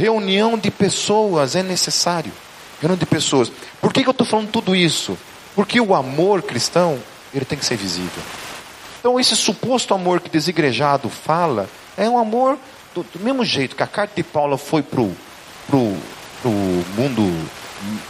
Reunião 0.00 0.56
de 0.56 0.70
pessoas 0.70 1.54
é 1.54 1.62
necessário. 1.62 2.32
Reunião 2.80 2.96
de 2.96 3.04
pessoas. 3.04 3.52
Por 3.82 3.92
que, 3.92 4.02
que 4.02 4.08
eu 4.08 4.12
estou 4.12 4.26
falando 4.26 4.48
tudo 4.48 4.74
isso? 4.74 5.18
Porque 5.54 5.78
o 5.78 5.94
amor 5.94 6.40
cristão, 6.40 6.98
ele 7.34 7.44
tem 7.44 7.58
que 7.58 7.66
ser 7.66 7.76
visível. 7.76 8.22
Então, 8.98 9.20
esse 9.20 9.36
suposto 9.36 9.92
amor 9.92 10.20
que 10.20 10.30
desigrejado 10.30 11.10
fala, 11.10 11.68
é 11.98 12.08
um 12.08 12.16
amor 12.16 12.56
do, 12.94 13.02
do 13.02 13.20
mesmo 13.20 13.44
jeito 13.44 13.76
que 13.76 13.82
a 13.82 13.86
carta 13.86 14.14
de 14.16 14.22
Paulo 14.22 14.56
foi 14.56 14.82
pro, 14.82 15.14
pro, 15.66 15.94
pro 16.40 16.50
mundo 16.50 17.50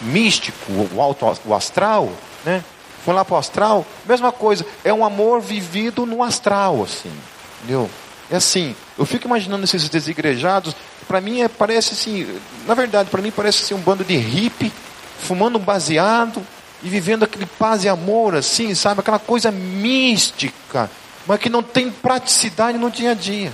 místico, 0.01 0.73
o 0.95 1.03
alto, 1.03 1.27
o 1.45 1.53
astral, 1.53 2.09
né? 2.45 2.63
foi 3.05 3.15
lá 3.15 3.25
para 3.25 3.35
o 3.35 3.39
astral, 3.39 3.85
mesma 4.07 4.31
coisa. 4.31 4.65
É 4.85 4.95
um 4.95 5.05
amor 5.05 5.41
vivido 5.41 6.07
no 6.07 6.23
astral, 6.23 6.85
assim. 6.85 7.11
Entendeu? 7.59 7.91
É 8.31 8.37
assim. 8.37 8.77
Eu 8.97 9.05
fico 9.05 9.27
imaginando 9.27 9.65
esses 9.65 9.89
desigrejados. 9.89 10.77
Para 11.11 11.21
mim 11.21 11.41
é, 11.41 11.49
parece 11.49 11.95
assim. 11.95 12.41
Na 12.69 12.75
verdade, 12.75 13.11
para 13.11 13.21
mim 13.21 13.33
parece 13.33 13.65
assim 13.65 13.75
um 13.75 13.81
bando 13.81 14.05
de 14.05 14.17
hippie 14.17 14.71
fumando 15.19 15.59
um 15.59 15.61
baseado 15.61 16.41
e 16.85 16.89
vivendo 16.89 17.25
aquele 17.25 17.47
paz 17.47 17.83
e 17.83 17.89
amor, 17.89 18.37
assim, 18.37 18.77
sabe? 18.77 19.01
Aquela 19.01 19.19
coisa 19.19 19.51
mística, 19.51 20.89
mas 21.27 21.41
que 21.41 21.49
não 21.49 21.65
tem 21.65 21.91
praticidade 21.91 22.79
no 22.79 22.93
dia 22.93 23.11
a 23.11 23.15
dia. 23.15 23.53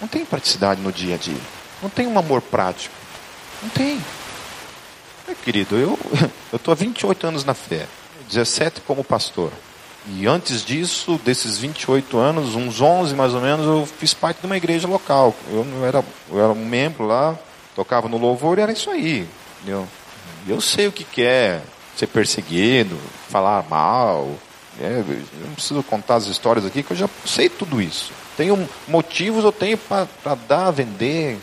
Não 0.00 0.08
tem 0.08 0.24
praticidade 0.24 0.80
no 0.80 0.90
dia 0.90 1.16
a 1.16 1.18
dia. 1.18 1.36
Não 1.82 1.90
tem 1.90 2.06
um 2.06 2.18
amor 2.18 2.40
prático. 2.40 2.94
Não 3.62 3.68
tem. 3.68 4.02
É, 5.28 5.34
querido, 5.34 5.76
eu 5.76 5.98
estou 6.50 6.72
há 6.72 6.74
28 6.74 7.26
anos 7.26 7.44
na 7.44 7.52
fé, 7.52 7.86
17 8.26 8.80
como 8.86 9.04
pastor. 9.04 9.52
E 10.06 10.26
antes 10.26 10.64
disso, 10.64 11.20
desses 11.24 11.58
28 11.58 12.18
anos, 12.18 12.54
uns 12.54 12.80
11 12.80 13.14
mais 13.14 13.34
ou 13.34 13.40
menos, 13.40 13.66
eu 13.66 13.86
fiz 13.86 14.14
parte 14.14 14.40
de 14.40 14.46
uma 14.46 14.56
igreja 14.56 14.88
local. 14.88 15.34
Eu, 15.50 15.64
não 15.64 15.84
era, 15.84 16.02
eu 16.30 16.38
era 16.38 16.52
um 16.52 16.64
membro 16.64 17.06
lá, 17.06 17.38
tocava 17.76 18.08
no 18.08 18.16
louvor 18.16 18.58
e 18.58 18.62
era 18.62 18.72
isso 18.72 18.90
aí. 18.90 19.28
Entendeu? 19.58 19.86
Eu 20.48 20.60
sei 20.60 20.86
o 20.86 20.92
que, 20.92 21.04
que 21.04 21.22
é 21.22 21.60
ser 21.96 22.06
perseguido, 22.06 22.98
falar 23.28 23.64
mal. 23.68 24.36
É, 24.80 25.04
eu 25.06 25.46
não 25.46 25.54
preciso 25.54 25.82
contar 25.82 26.16
as 26.16 26.26
histórias 26.26 26.64
aqui, 26.64 26.82
que 26.82 26.92
eu 26.92 26.96
já 26.96 27.08
sei 27.26 27.50
tudo 27.50 27.82
isso. 27.82 28.12
Tenho 28.36 28.68
motivos, 28.88 29.44
eu 29.44 29.52
tenho 29.52 29.76
para 29.76 30.34
dar, 30.48 30.70
vender, 30.70 31.38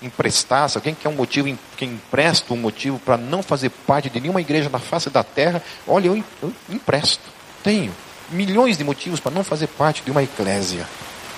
emprestar. 0.00 0.70
Se 0.70 0.78
alguém 0.78 0.94
quer 0.94 1.08
um 1.08 1.14
motivo, 1.14 1.54
quem 1.76 1.90
empresta 1.90 2.54
um 2.54 2.56
motivo 2.56 2.98
para 2.98 3.18
não 3.18 3.42
fazer 3.42 3.68
parte 3.68 4.08
de 4.08 4.20
nenhuma 4.20 4.40
igreja 4.40 4.70
na 4.70 4.78
face 4.78 5.10
da 5.10 5.22
terra, 5.22 5.62
olha, 5.86 6.06
eu, 6.06 6.24
eu 6.42 6.52
empresto. 6.70 7.33
Tenho 7.64 7.90
milhões 8.30 8.76
de 8.76 8.84
motivos 8.84 9.20
para 9.20 9.32
não 9.32 9.42
fazer 9.42 9.68
parte 9.68 10.02
de 10.02 10.10
uma 10.10 10.22
eclésia. 10.22 10.86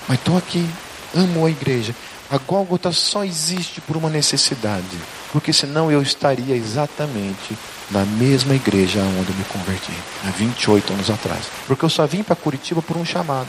Mas 0.09 0.19
estou 0.19 0.37
aqui, 0.37 0.69
amo 1.15 1.45
a 1.45 1.49
igreja. 1.49 1.95
A 2.29 2.37
Gólgota 2.37 2.91
só 2.91 3.23
existe 3.23 3.79
por 3.79 3.95
uma 3.95 4.09
necessidade, 4.09 4.97
porque 5.31 5.53
senão 5.53 5.89
eu 5.89 6.01
estaria 6.01 6.53
exatamente 6.53 7.57
na 7.89 8.03
mesma 8.03 8.53
igreja 8.53 8.99
onde 8.99 9.31
eu 9.31 9.35
me 9.37 9.45
converti, 9.45 9.93
há 10.25 10.31
28 10.31 10.91
anos 10.91 11.09
atrás. 11.09 11.45
Porque 11.65 11.85
eu 11.85 11.89
só 11.89 12.05
vim 12.05 12.23
para 12.23 12.35
Curitiba 12.35 12.81
por 12.81 12.97
um 12.97 13.05
chamado. 13.05 13.47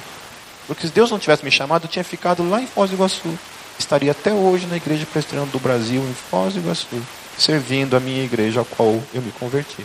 Porque 0.69 0.87
se 0.87 0.93
Deus 0.93 1.11
não 1.11 1.19
tivesse 1.19 1.45
me 1.45 1.51
chamado, 1.51 1.87
eu 1.87 1.91
tinha 1.91 2.05
ficado 2.05 2.49
lá 2.49 2.63
em 2.63 2.67
Foz 2.69 2.91
do 2.91 2.95
Iguaçu. 2.95 3.37
Estaria 3.77 4.13
até 4.13 4.33
hoje 4.33 4.67
na 4.67 4.77
Igreja 4.77 5.05
Presbiteriana 5.05 5.51
do 5.51 5.59
Brasil, 5.59 6.01
em 6.01 6.15
Foz 6.31 6.55
do 6.55 6.61
Iguaçu, 6.61 7.03
servindo 7.37 7.97
a 7.97 8.01
minha 8.01 8.23
igreja, 8.23 8.61
a 8.61 8.65
qual 8.65 9.03
eu 9.13 9.21
me 9.21 9.33
converti. 9.33 9.85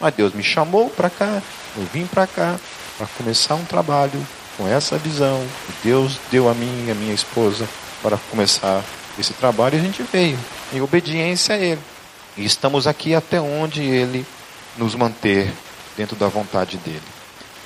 Mas 0.00 0.14
Deus 0.14 0.32
me 0.32 0.42
chamou 0.42 0.90
para 0.90 1.08
cá, 1.08 1.42
eu 1.76 1.84
vim 1.92 2.06
para 2.06 2.26
cá 2.26 2.58
para 2.96 3.06
começar 3.18 3.54
um 3.54 3.64
trabalho 3.64 4.24
com 4.56 4.68
essa 4.68 4.98
visão. 4.98 5.44
Deus 5.82 6.18
deu 6.30 6.48
a 6.48 6.54
mim 6.54 6.86
e 6.86 6.90
a 6.90 6.94
minha 6.94 7.14
esposa 7.14 7.68
para 8.02 8.16
começar 8.30 8.84
esse 9.18 9.32
trabalho 9.32 9.76
e 9.76 9.80
a 9.80 9.82
gente 9.82 10.02
veio 10.02 10.38
em 10.72 10.80
obediência 10.80 11.54
a 11.54 11.58
Ele. 11.58 11.80
E 12.36 12.44
estamos 12.44 12.86
aqui 12.86 13.14
até 13.14 13.40
onde 13.40 13.82
Ele 13.82 14.26
nos 14.76 14.94
manter 14.94 15.52
dentro 15.96 16.16
da 16.16 16.28
vontade 16.28 16.76
dEle. 16.78 17.02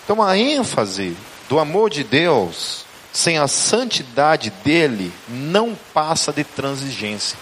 Então 0.04 0.22
a 0.22 0.36
ênfase 0.36 1.16
do 1.48 1.58
amor 1.58 1.90
de 1.90 2.04
Deus, 2.04 2.84
sem 3.12 3.38
a 3.38 3.48
santidade 3.48 4.52
dEle, 4.62 5.12
não 5.28 5.76
passa 5.94 6.32
de 6.32 6.44
transigência. 6.44 7.38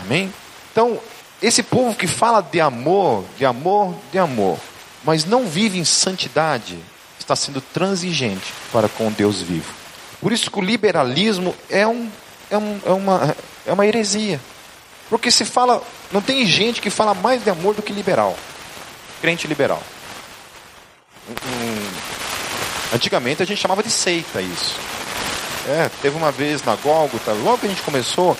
Amém? 0.00 0.32
Então, 0.72 0.98
esse 1.42 1.62
povo 1.62 1.94
que 1.94 2.06
fala 2.06 2.40
de 2.40 2.60
amor, 2.60 3.24
de 3.36 3.44
amor, 3.44 3.94
de 4.10 4.18
amor, 4.18 4.58
mas 5.04 5.24
não 5.24 5.46
vive 5.46 5.78
em 5.78 5.84
santidade, 5.84 6.78
está 7.18 7.36
sendo 7.36 7.60
transigente 7.60 8.52
para 8.72 8.88
com 8.88 9.10
Deus 9.12 9.40
vivo. 9.40 9.72
Por 10.20 10.32
isso 10.32 10.50
que 10.50 10.58
o 10.58 10.62
liberalismo 10.62 11.54
é, 11.70 11.86
um, 11.86 12.10
é, 12.50 12.58
um, 12.58 12.80
é, 12.84 12.90
uma, 12.90 13.36
é 13.66 13.72
uma 13.72 13.86
heresia. 13.86 14.40
Porque 15.08 15.30
se 15.30 15.44
fala, 15.44 15.82
não 16.12 16.20
tem 16.20 16.44
gente 16.44 16.80
que 16.80 16.90
fala 16.90 17.14
mais 17.14 17.42
de 17.42 17.50
amor 17.50 17.74
do 17.74 17.82
que 17.82 17.92
liberal, 17.92 18.36
crente 19.20 19.46
liberal. 19.46 19.82
Antigamente 22.92 23.42
a 23.42 23.46
gente 23.46 23.60
chamava 23.60 23.82
de 23.82 23.90
seita 23.90 24.42
isso. 24.42 24.76
É, 25.68 25.90
teve 26.02 26.16
uma 26.16 26.32
vez 26.32 26.62
na 26.64 26.74
Gólgota, 26.76 27.32
logo 27.32 27.58
que 27.58 27.66
a 27.66 27.68
gente 27.68 27.82
começou, 27.82 28.36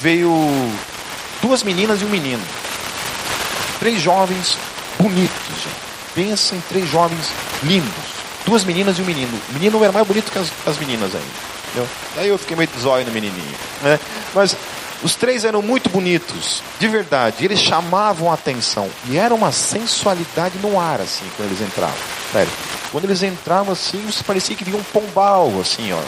veio 0.00 0.30
duas 1.40 1.62
meninas 1.62 2.02
e 2.02 2.04
um 2.04 2.08
menino. 2.08 2.42
Três 3.78 4.00
jovens 4.00 4.58
bonitos, 4.98 5.46
gente. 5.48 5.86
Pensa 6.14 6.54
em 6.54 6.60
três 6.68 6.88
jovens 6.90 7.30
lindos. 7.62 8.16
Duas 8.44 8.64
meninas 8.64 8.98
e 8.98 9.02
um 9.02 9.04
menino. 9.04 9.40
O 9.50 9.52
menino 9.52 9.82
era 9.82 9.92
mais 9.92 10.06
bonito 10.06 10.30
que 10.30 10.38
as, 10.38 10.50
as 10.66 10.78
meninas 10.78 11.14
ainda. 11.14 11.26
Entendeu? 11.68 11.88
Daí 12.14 12.28
eu 12.28 12.38
fiquei 12.38 12.56
meio 12.56 12.70
zóio 12.80 13.04
no 13.04 13.12
menininho. 13.12 13.54
Né? 13.82 13.98
Mas 14.34 14.56
os 15.02 15.14
três 15.14 15.44
eram 15.44 15.60
muito 15.60 15.90
bonitos, 15.90 16.62
de 16.78 16.88
verdade. 16.88 17.44
Eles 17.44 17.60
chamavam 17.60 18.30
a 18.30 18.34
atenção. 18.34 18.88
E 19.08 19.18
era 19.18 19.34
uma 19.34 19.52
sensualidade 19.52 20.58
no 20.62 20.80
ar, 20.80 21.00
assim, 21.00 21.24
quando 21.36 21.50
eles 21.50 21.60
entravam. 21.60 21.96
Sério. 22.32 22.52
Quando 22.90 23.04
eles 23.04 23.22
entravam 23.22 23.72
assim, 23.72 24.00
você 24.06 24.22
parecia 24.24 24.56
que 24.56 24.64
via 24.64 24.76
um 24.76 24.82
pombal, 24.84 25.52
assim, 25.60 25.92
ó. 25.92 26.00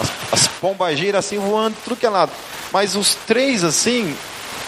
As, 0.00 0.10
as 0.32 0.48
pombageiras 0.48 1.24
assim 1.24 1.38
voando, 1.38 1.76
tudo 1.82 1.96
que 1.96 2.06
é 2.06 2.10
lado. 2.10 2.30
Mas 2.72 2.94
os 2.94 3.14
três, 3.26 3.64
assim, 3.64 4.16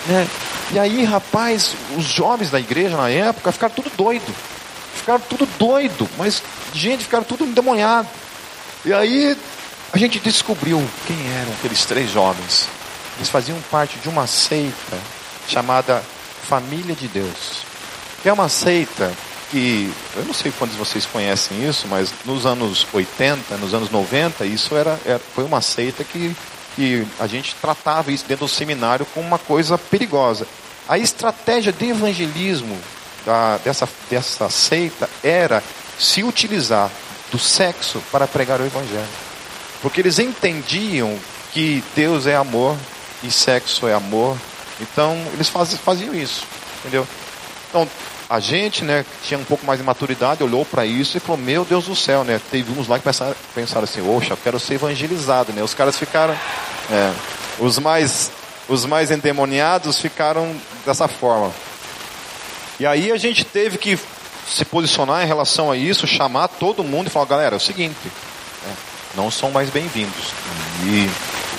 né? 0.08 0.28
E 0.72 0.78
aí, 0.78 1.04
rapaz, 1.04 1.74
os 1.96 2.04
jovens 2.04 2.50
da 2.50 2.58
igreja 2.58 2.96
na 2.96 3.08
época 3.08 3.52
ficaram 3.52 3.74
tudo 3.74 3.90
doido. 3.96 4.34
Ficaram 4.94 5.20
tudo 5.20 5.46
doido, 5.58 6.08
mas 6.18 6.42
gente, 6.72 7.04
ficaram 7.04 7.24
tudo 7.24 7.44
endemoniado. 7.44 8.08
E 8.84 8.92
aí 8.92 9.36
a 9.92 9.98
gente 9.98 10.18
descobriu 10.18 10.82
quem 11.06 11.16
eram 11.40 11.52
aqueles 11.52 11.84
três 11.84 12.10
jovens. 12.10 12.68
Eles 13.16 13.28
faziam 13.28 13.58
parte 13.70 13.98
de 13.98 14.08
uma 14.08 14.26
seita 14.26 14.98
chamada 15.48 16.02
Família 16.48 16.94
de 16.94 17.08
Deus. 17.08 17.64
É 18.24 18.32
uma 18.32 18.48
seita 18.48 19.12
que, 19.50 19.92
eu 20.16 20.24
não 20.24 20.34
sei 20.34 20.52
quantos 20.52 20.76
vocês 20.76 21.06
conhecem 21.06 21.68
isso, 21.68 21.86
mas 21.88 22.12
nos 22.24 22.44
anos 22.44 22.86
80, 22.92 23.56
nos 23.58 23.72
anos 23.72 23.90
90, 23.90 24.44
isso 24.44 24.76
era, 24.76 24.98
era 25.04 25.20
foi 25.34 25.44
uma 25.44 25.60
seita 25.60 26.02
que 26.02 26.34
que 26.76 27.06
a 27.18 27.26
gente 27.26 27.54
tratava 27.56 28.12
isso 28.12 28.26
dentro 28.28 28.46
do 28.46 28.52
seminário 28.52 29.06
como 29.06 29.26
uma 29.26 29.38
coisa 29.38 29.78
perigosa. 29.78 30.46
A 30.86 30.98
estratégia 30.98 31.72
de 31.72 31.86
evangelismo 31.86 32.78
da, 33.24 33.56
dessa, 33.56 33.88
dessa 34.08 34.48
seita 34.50 35.08
era 35.24 35.64
se 35.98 36.22
utilizar 36.22 36.90
do 37.32 37.38
sexo 37.38 38.00
para 38.12 38.28
pregar 38.28 38.60
o 38.60 38.66
evangelho. 38.66 39.08
Porque 39.80 40.00
eles 40.00 40.18
entendiam 40.18 41.18
que 41.52 41.82
Deus 41.94 42.26
é 42.26 42.36
amor 42.36 42.76
e 43.22 43.30
sexo 43.30 43.88
é 43.88 43.94
amor. 43.94 44.36
Então, 44.78 45.16
eles 45.32 45.48
faz, 45.48 45.72
faziam 45.74 46.14
isso. 46.14 46.46
Entendeu? 46.80 47.08
Então, 47.68 47.88
a 48.28 48.40
gente, 48.40 48.84
né, 48.84 49.04
que 49.04 49.28
tinha 49.28 49.38
um 49.38 49.44
pouco 49.44 49.64
mais 49.64 49.78
de 49.78 49.84
maturidade, 49.84 50.42
olhou 50.42 50.64
para 50.64 50.84
isso 50.84 51.16
e 51.16 51.20
falou: 51.20 51.40
Meu 51.40 51.64
Deus 51.64 51.86
do 51.86 51.94
céu, 51.94 52.24
né? 52.24 52.40
Teve 52.50 52.78
uns 52.78 52.88
lá 52.88 52.98
que 52.98 53.04
pensaram, 53.04 53.34
pensaram 53.54 53.84
assim: 53.84 54.00
Oxa, 54.00 54.32
eu 54.32 54.36
quero 54.36 54.58
ser 54.58 54.74
evangelizado, 54.74 55.52
né? 55.52 55.62
Os 55.62 55.74
caras 55.74 55.96
ficaram, 55.96 56.34
é, 56.90 57.12
os 57.58 57.78
mais, 57.78 58.32
os 58.68 58.84
mais 58.84 59.10
endemoniados 59.10 60.00
ficaram 60.00 60.54
dessa 60.84 61.06
forma. 61.06 61.52
E 62.80 62.86
aí 62.86 63.12
a 63.12 63.16
gente 63.16 63.44
teve 63.44 63.78
que 63.78 63.98
se 64.48 64.64
posicionar 64.64 65.22
em 65.22 65.26
relação 65.26 65.70
a 65.70 65.76
isso, 65.76 66.06
chamar 66.06 66.48
todo 66.48 66.82
mundo 66.82 67.06
e 67.06 67.10
falar: 67.10 67.26
Galera, 67.26 67.54
é 67.54 67.58
o 67.58 67.60
seguinte, 67.60 67.96
é, 68.66 68.72
não 69.14 69.30
são 69.30 69.52
mais 69.52 69.70
bem-vindos. 69.70 70.32
E, 70.82 71.08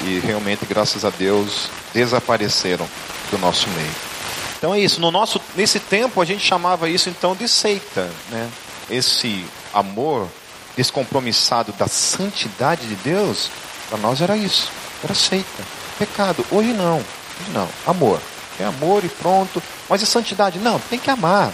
e 0.05 0.19
realmente, 0.19 0.65
graças 0.65 1.05
a 1.05 1.09
Deus, 1.09 1.69
desapareceram 1.93 2.87
do 3.31 3.37
nosso 3.37 3.69
meio. 3.69 4.16
Então 4.57 4.73
é 4.73 4.79
isso. 4.79 4.99
No 4.99 5.11
nosso, 5.11 5.39
nesse 5.55 5.79
tempo 5.79 6.21
a 6.21 6.25
gente 6.25 6.43
chamava 6.43 6.89
isso 6.89 7.09
então 7.09 7.35
de 7.35 7.47
seita, 7.47 8.09
né? 8.29 8.49
Esse 8.89 9.45
amor 9.73 10.27
descompromissado 10.75 11.71
da 11.73 11.87
santidade 11.87 12.87
de 12.87 12.95
Deus, 12.95 13.49
para 13.89 13.97
nós 13.97 14.21
era 14.21 14.37
isso, 14.37 14.69
era 15.03 15.13
seita, 15.13 15.63
pecado. 15.97 16.45
Hoje 16.51 16.71
não, 16.73 16.97
hoje 16.97 17.51
não, 17.53 17.67
amor. 17.85 18.21
É 18.59 18.65
amor 18.65 19.03
e 19.03 19.09
pronto. 19.09 19.61
Mas 19.87 20.01
a 20.01 20.05
santidade, 20.05 20.59
não, 20.59 20.79
tem 20.79 20.97
que 20.97 21.09
amar. 21.09 21.51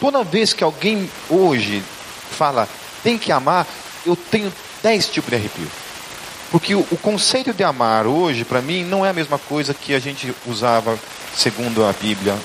Toda 0.00 0.24
vez 0.24 0.52
que 0.52 0.64
alguém 0.64 1.10
hoje 1.28 1.82
fala 2.30 2.68
tem 3.02 3.18
que 3.18 3.30
amar, 3.30 3.66
eu 4.04 4.16
tenho 4.16 4.52
dez 4.82 5.08
tipos 5.08 5.30
de 5.30 5.36
arrepio. 5.36 5.70
Porque 6.50 6.74
o, 6.74 6.80
o 6.90 6.96
conceito 6.96 7.52
de 7.52 7.64
amar 7.64 8.06
hoje, 8.06 8.44
para 8.44 8.62
mim, 8.62 8.84
não 8.84 9.04
é 9.04 9.10
a 9.10 9.12
mesma 9.12 9.38
coisa 9.38 9.74
que 9.74 9.94
a 9.94 9.98
gente 9.98 10.34
usava 10.46 10.98
segundo 11.36 11.84
a 11.84 11.92
Bíblia, 11.92 12.36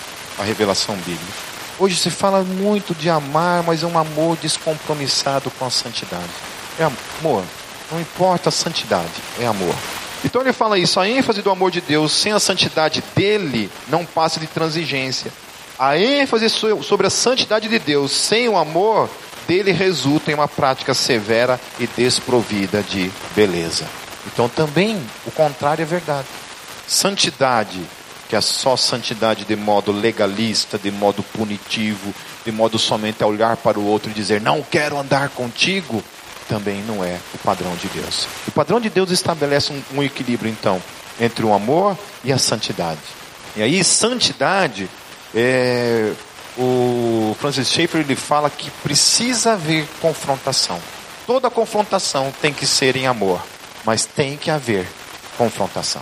a 0.41 0.43
revelação 0.43 0.95
bíblica. 0.95 1.51
Hoje 1.77 1.95
se 1.95 2.09
fala 2.09 2.43
muito 2.43 2.95
de 2.95 3.09
amar, 3.09 3.63
mas 3.63 3.83
é 3.83 3.87
um 3.87 3.97
amor 3.97 4.37
descompromissado 4.37 5.51
com 5.51 5.65
a 5.65 5.69
santidade. 5.69 6.29
É 6.79 6.83
amor, 6.83 7.43
não 7.91 8.01
importa 8.01 8.49
a 8.49 8.51
santidade, 8.51 9.11
é 9.39 9.45
amor. 9.45 9.75
Então 10.23 10.41
ele 10.41 10.53
fala 10.53 10.77
isso, 10.77 10.99
a 10.99 11.07
ênfase 11.07 11.41
do 11.41 11.49
amor 11.49 11.71
de 11.71 11.81
Deus 11.81 12.11
sem 12.11 12.31
a 12.31 12.39
santidade 12.39 13.03
dele 13.15 13.69
não 13.87 14.05
passa 14.05 14.39
de 14.39 14.47
transigência. 14.47 15.31
A 15.77 15.97
ênfase 15.97 16.47
sobre 16.49 17.07
a 17.07 17.09
santidade 17.09 17.67
de 17.67 17.79
Deus 17.79 18.11
sem 18.11 18.47
o 18.47 18.57
amor 18.57 19.09
dele 19.47 19.71
resulta 19.71 20.31
em 20.31 20.35
uma 20.35 20.47
prática 20.47 20.93
severa 20.93 21.59
e 21.79 21.87
desprovida 21.87 22.83
de 22.83 23.11
beleza. 23.35 23.85
Então 24.27 24.47
também 24.47 25.01
o 25.25 25.31
contrário 25.31 25.81
é 25.81 25.85
verdade. 25.85 26.27
Santidade, 26.87 27.81
que 28.31 28.35
é 28.37 28.39
só 28.39 28.77
santidade 28.77 29.43
de 29.43 29.57
modo 29.57 29.91
legalista, 29.91 30.77
de 30.77 30.89
modo 30.89 31.21
punitivo, 31.21 32.15
de 32.45 32.49
modo 32.53 32.79
somente 32.79 33.21
a 33.21 33.27
olhar 33.27 33.57
para 33.57 33.77
o 33.77 33.85
outro 33.85 34.09
e 34.09 34.13
dizer 34.13 34.39
não 34.39 34.61
quero 34.61 34.97
andar 34.97 35.27
contigo, 35.31 36.01
também 36.47 36.81
não 36.83 37.03
é 37.03 37.19
o 37.33 37.37
padrão 37.39 37.75
de 37.75 37.89
Deus. 37.89 38.29
O 38.47 38.51
padrão 38.51 38.79
de 38.79 38.89
Deus 38.89 39.11
estabelece 39.11 39.73
um, 39.73 39.97
um 39.97 40.01
equilíbrio 40.01 40.49
então 40.49 40.81
entre 41.19 41.43
o 41.43 41.51
amor 41.51 41.97
e 42.23 42.31
a 42.31 42.37
santidade. 42.37 43.01
E 43.53 43.61
aí 43.61 43.83
santidade 43.83 44.89
é, 45.35 46.13
o 46.57 47.35
Francis 47.37 47.69
Schaeffer 47.69 47.99
ele 47.99 48.15
fala 48.15 48.49
que 48.49 48.71
precisa 48.81 49.55
haver 49.55 49.85
confrontação. 49.99 50.79
Toda 51.27 51.49
confrontação 51.49 52.33
tem 52.41 52.53
que 52.53 52.65
ser 52.65 52.95
em 52.95 53.07
amor, 53.07 53.43
mas 53.83 54.05
tem 54.05 54.37
que 54.37 54.49
haver 54.49 54.87
confrontação. 55.37 56.01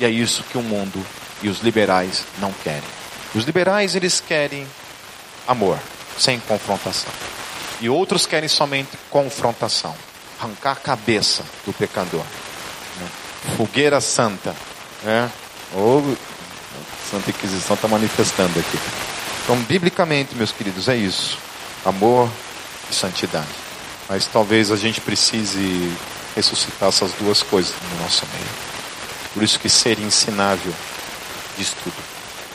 E 0.00 0.04
é 0.04 0.10
isso 0.10 0.42
que 0.50 0.58
o 0.58 0.62
mundo 0.62 1.06
e 1.42 1.48
os 1.48 1.60
liberais 1.60 2.24
não 2.38 2.52
querem. 2.52 2.88
Os 3.34 3.44
liberais 3.44 3.94
eles 3.94 4.20
querem 4.20 4.66
amor, 5.46 5.78
sem 6.18 6.38
confrontação. 6.40 7.12
E 7.80 7.88
outros 7.88 8.26
querem 8.26 8.48
somente 8.48 8.90
confrontação, 9.08 9.94
arrancar 10.38 10.72
a 10.72 10.76
cabeça 10.76 11.42
do 11.64 11.72
pecador. 11.72 12.24
Né? 12.98 13.08
Fogueira 13.56 14.00
santa, 14.00 14.54
né? 15.02 15.30
Ou 15.74 16.16
Santa 17.10 17.30
Inquisição 17.30 17.74
está 17.74 17.88
manifestando 17.88 18.58
aqui. 18.58 18.78
Então, 19.42 19.56
biblicamente, 19.62 20.34
meus 20.34 20.52
queridos, 20.52 20.88
é 20.88 20.96
isso: 20.96 21.38
amor 21.84 22.30
e 22.90 22.94
santidade. 22.94 23.48
Mas 24.08 24.26
talvez 24.26 24.70
a 24.70 24.76
gente 24.76 25.00
precise 25.00 25.92
ressuscitar 26.36 26.88
essas 26.88 27.12
duas 27.12 27.42
coisas 27.42 27.74
no 27.92 28.02
nosso 28.02 28.26
meio. 28.32 28.70
Por 29.32 29.42
isso 29.42 29.58
que 29.58 29.68
ser 29.68 29.98
ensinável 30.00 30.72
diz 31.60 31.74
tudo. 31.84 31.94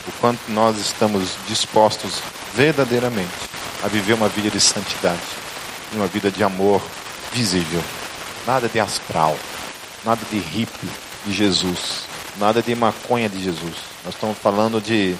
O 0.08 0.12
quanto 0.20 0.40
nós 0.48 0.78
estamos 0.78 1.36
dispostos 1.46 2.20
verdadeiramente 2.54 3.30
a 3.84 3.88
viver 3.88 4.14
uma 4.14 4.28
vida 4.28 4.50
de 4.50 4.60
santidade, 4.60 5.20
uma 5.92 6.06
vida 6.06 6.30
de 6.30 6.42
amor 6.42 6.82
visível. 7.32 7.82
Nada 8.46 8.68
de 8.68 8.80
astral, 8.80 9.36
nada 10.04 10.20
de 10.30 10.38
hippie 10.38 10.88
de 11.24 11.32
Jesus, 11.32 12.02
nada 12.36 12.60
de 12.62 12.74
maconha 12.74 13.28
de 13.28 13.42
Jesus. 13.42 13.74
Nós 14.04 14.14
estamos 14.14 14.38
falando 14.38 14.80
de 14.80 15.16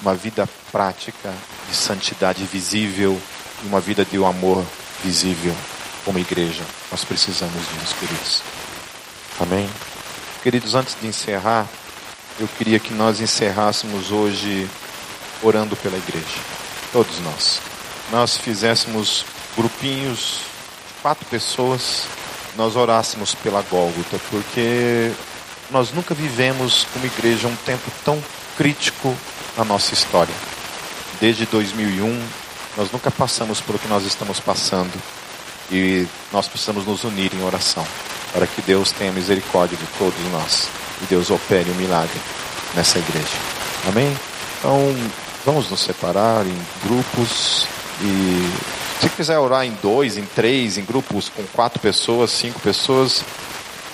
uma 0.00 0.14
vida 0.14 0.48
prática 0.70 1.32
de 1.68 1.76
santidade 1.76 2.44
visível 2.44 3.20
e 3.62 3.66
uma 3.66 3.80
vida 3.80 4.04
de 4.04 4.18
um 4.18 4.26
amor 4.26 4.64
visível 5.02 5.54
como 6.04 6.18
igreja. 6.18 6.62
Nós 6.90 7.04
precisamos 7.04 7.54
disso, 7.68 7.94
queridos. 8.00 8.42
Amém? 9.40 9.68
Queridos, 10.42 10.74
antes 10.74 10.96
de 11.00 11.06
encerrar, 11.06 11.66
eu 12.38 12.48
queria 12.58 12.78
que 12.78 12.92
nós 12.94 13.20
encerrássemos 13.20 14.10
hoje 14.10 14.68
orando 15.42 15.76
pela 15.76 15.96
igreja. 15.96 16.38
Todos 16.92 17.20
nós. 17.20 17.60
Nós 18.10 18.36
fizéssemos 18.36 19.24
grupinhos 19.56 20.40
de 20.88 21.02
quatro 21.02 21.24
pessoas, 21.26 22.04
nós 22.56 22.76
orássemos 22.76 23.34
pela 23.34 23.62
Gólgota, 23.62 24.18
porque 24.30 25.10
nós 25.70 25.92
nunca 25.92 26.14
vivemos 26.14 26.86
como 26.92 27.06
igreja 27.06 27.48
um 27.48 27.56
tempo 27.56 27.90
tão 28.04 28.22
crítico 28.56 29.16
na 29.56 29.64
nossa 29.64 29.94
história. 29.94 30.34
Desde 31.20 31.46
2001, 31.46 32.22
nós 32.76 32.90
nunca 32.90 33.10
passamos 33.10 33.60
por 33.60 33.76
o 33.76 33.78
que 33.78 33.88
nós 33.88 34.04
estamos 34.04 34.40
passando 34.40 34.92
e 35.70 36.06
nós 36.32 36.48
precisamos 36.48 36.86
nos 36.86 37.04
unir 37.04 37.32
em 37.34 37.42
oração 37.44 37.86
para 38.32 38.46
que 38.46 38.60
Deus 38.62 38.92
tenha 38.92 39.12
misericórdia 39.12 39.76
de 39.76 39.86
todos 39.98 40.18
nós 40.32 40.81
e 41.02 41.06
Deus 41.06 41.30
opere 41.30 41.70
um 41.70 41.74
milagre 41.74 42.20
nessa 42.74 42.98
igreja. 42.98 43.36
Amém? 43.88 44.16
Então, 44.58 44.78
vamos 45.44 45.70
nos 45.70 45.80
separar 45.80 46.46
em 46.46 46.58
grupos 46.86 47.66
e 48.00 48.72
se 49.02 49.08
quiser 49.08 49.38
orar 49.38 49.64
em 49.64 49.72
dois, 49.82 50.16
em 50.16 50.24
três, 50.24 50.78
em 50.78 50.84
grupos 50.84 51.28
com 51.28 51.42
quatro 51.48 51.80
pessoas, 51.80 52.30
cinco 52.30 52.60
pessoas, 52.60 53.24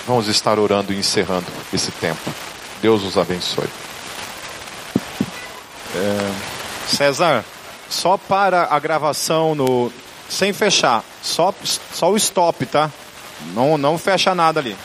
vamos 0.06 0.28
estar 0.28 0.58
orando 0.58 0.92
e 0.92 0.98
encerrando 0.98 1.46
esse 1.72 1.90
tempo. 1.92 2.30
Deus 2.82 3.02
nos 3.02 3.16
abençoe. 3.16 3.68
É, 5.94 6.30
César, 6.88 7.44
só 7.88 8.18
para 8.18 8.68
a 8.70 8.78
gravação 8.78 9.54
no 9.54 9.90
sem 10.28 10.52
fechar, 10.52 11.02
só 11.22 11.54
só 11.64 12.12
o 12.12 12.16
stop, 12.16 12.66
tá? 12.66 12.90
Não 13.54 13.78
não 13.78 13.96
fecha 13.96 14.34
nada 14.34 14.60
ali. 14.60 14.76